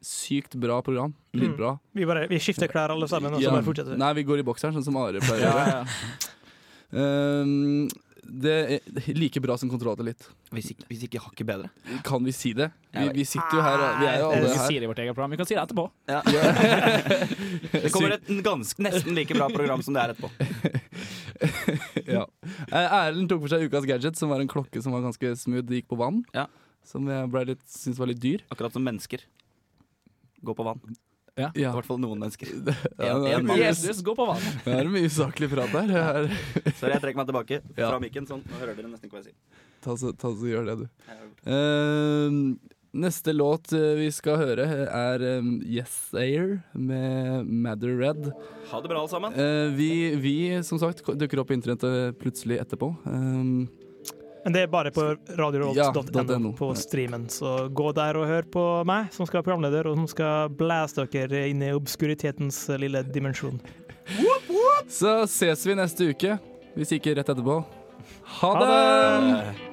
sykt 0.02 0.58
bra 0.58 0.82
program. 0.82 1.14
Litt 1.32 1.56
Mm. 1.56 1.78
Vi, 1.94 2.04
bare, 2.04 2.26
vi 2.28 2.36
skifter 2.42 2.66
klær 2.68 2.90
alle 2.90 3.06
sammen, 3.08 3.32
og 3.32 3.38
så 3.40 3.44
Ja. 3.44 3.50
bare 3.52 3.62
fortsetter 3.62 3.92
vi. 3.92 3.96
Nei, 3.96 4.12
vi 4.14 4.24
går 4.24 4.40
i 4.40 4.42
bokseren, 4.42 4.74
sånn 4.74 4.84
som 4.84 4.96
Are 4.96 5.20
pleier 5.20 5.40
å 5.40 5.54
Ja, 5.54 5.64
gjøre. 5.64 5.88
ja, 6.92 7.02
ja. 7.02 7.42
Um, 7.42 7.88
det 8.22 8.52
er 8.54 9.16
like 9.18 9.40
bra 9.42 9.56
som 9.58 9.68
Kontrollatet 9.70 10.06
litt. 10.06 10.26
Hvis, 10.54 10.70
ikke, 10.72 10.86
hvis 10.88 11.02
ikke 11.08 11.20
hakket 11.24 11.46
bedre. 11.48 11.70
Kan 12.06 12.22
vi 12.24 12.32
si 12.34 12.52
det? 12.56 12.68
Vi, 12.94 13.08
vi 13.18 13.24
sitter 13.26 13.58
jo 13.58 13.64
her, 13.64 13.82
vi 13.98 14.06
er 14.06 14.20
jo 14.22 14.28
alle 14.28 14.38
her. 14.38 14.46
Vi 14.46 14.68
sier 14.70 14.78
det 14.78 14.86
i 14.86 14.90
vårt 14.92 15.02
eget 15.02 15.16
program. 15.16 15.34
Vi 15.34 15.40
kan 15.40 15.48
si 15.48 15.56
det 15.58 15.64
etterpå. 15.64 15.84
Det 17.82 17.90
kommer 17.92 18.14
et 18.14 18.30
ganske, 18.44 18.84
nesten 18.84 19.16
like 19.16 19.34
bra 19.36 19.48
program 19.50 19.82
som 19.84 19.96
det 19.96 20.02
er 20.02 20.12
etterpå. 20.12 20.30
ja. 22.16 22.24
Eh, 22.68 22.96
Erlend 23.02 23.30
tok 23.32 23.42
for 23.44 23.52
seg 23.52 23.66
ukas 23.66 23.88
gadget, 23.88 24.18
som 24.20 24.30
var 24.32 24.42
en 24.44 24.50
klokke 24.50 24.82
som 24.84 24.94
var 24.94 25.04
ganske 25.04 25.34
smooth, 25.40 25.64
Det 25.68 25.82
gikk 25.82 25.90
på 25.92 25.98
vann. 26.00 26.22
Ja. 26.36 26.46
Som 26.86 27.08
jeg 27.10 27.30
ble 27.32 27.46
litt, 27.52 27.64
syntes 27.70 28.00
var 28.00 28.10
litt 28.12 28.22
dyr. 28.22 28.44
Akkurat 28.54 28.76
som 28.76 28.84
mennesker. 28.86 29.24
Gå 30.46 30.56
på 30.58 30.66
vann. 30.68 30.82
Ja. 31.40 31.48
I 31.56 31.64
hvert 31.64 31.86
fall 31.88 31.96
noen 32.02 32.18
mennesker. 32.20 32.50
Ja, 33.00 33.14
En- 33.16 33.22
det 33.24 33.30
en 33.34 33.46
mye- 33.46 33.48
mann. 33.54 33.58
Jesus, 33.62 34.02
gå 34.04 34.12
på 34.18 34.26
vann. 34.28 34.42
Det 34.66 34.74
er 34.82 34.90
mye 34.92 35.08
usaklig 35.08 35.48
prat 35.52 35.72
der. 35.72 35.88
Det 35.88 36.02
er- 36.02 36.74
Sorry, 36.80 36.92
jeg 36.92 37.00
trekker 37.06 37.22
meg 37.22 37.30
tilbake 37.30 37.60
Ja. 37.78 37.88
fra 37.88 37.98
mikken. 38.02 38.28
Sånn, 38.28 38.42
nå 38.44 38.60
hører 38.60 38.76
dere 38.76 38.90
nesten 38.92 39.08
ikke 39.08 39.16
hva 39.16 39.24
jeg 39.24 39.32
sier. 39.32 39.64
Ta 39.82 39.96
så, 39.98 40.12
ta 40.14 40.28
så 40.36 40.46
gjør 40.52 40.68
det, 40.68 40.76
du. 40.82 40.86
Eh, 41.50 42.36
neste 43.02 43.32
låt 43.34 43.72
eh, 43.72 43.94
vi 43.98 44.10
skal 44.14 44.36
høre, 44.38 44.66
er 44.92 45.24
um, 45.40 45.54
Yes 45.64 45.94
Air 46.14 46.58
med 46.76 47.48
Madder 47.48 47.96
Red. 47.98 48.28
Ha 48.70 48.80
det 48.84 48.90
bra, 48.92 49.00
alle 49.00 49.10
sammen. 49.10 49.32
Uh, 49.34 49.72
vi, 49.74 49.88
vi, 50.22 50.34
som 50.68 50.78
sagt, 50.78 51.00
dukker 51.18 51.40
opp 51.42 51.48
på 51.50 51.56
internettet 51.56 52.20
plutselig 52.20 52.60
etterpå. 52.62 52.92
Um, 53.08 53.64
Men 54.44 54.56
det 54.56 54.62
er 54.64 54.70
bare 54.70 54.90
på 54.90 55.04
Ja, 55.76 55.90
på 56.58 56.70
streamen, 56.78 57.28
så 57.30 57.68
gå 57.70 57.92
der 57.94 58.18
og 58.18 58.26
hør 58.26 58.48
på 58.50 58.64
meg, 58.88 59.12
som 59.14 59.26
skal 59.28 59.38
være 59.40 59.48
programleder, 59.52 59.86
og 59.90 60.00
som 60.00 60.08
skal 60.10 60.54
blæse 60.58 61.06
dere 61.14 61.44
inn 61.50 61.62
i 61.62 61.70
obskuritetens 61.76 62.64
lille 62.82 63.04
dimensjon. 63.14 63.60
så 64.90 65.22
ses 65.30 65.66
vi 65.66 65.78
neste 65.78 66.10
uke, 66.10 66.38
hvis 66.74 66.96
ikke 66.98 67.14
rett 67.18 67.30
etterpå. 67.30 67.60
Ha 68.40 68.54
Ha 68.56 68.64
det! 68.64 68.80
det! 69.28 69.71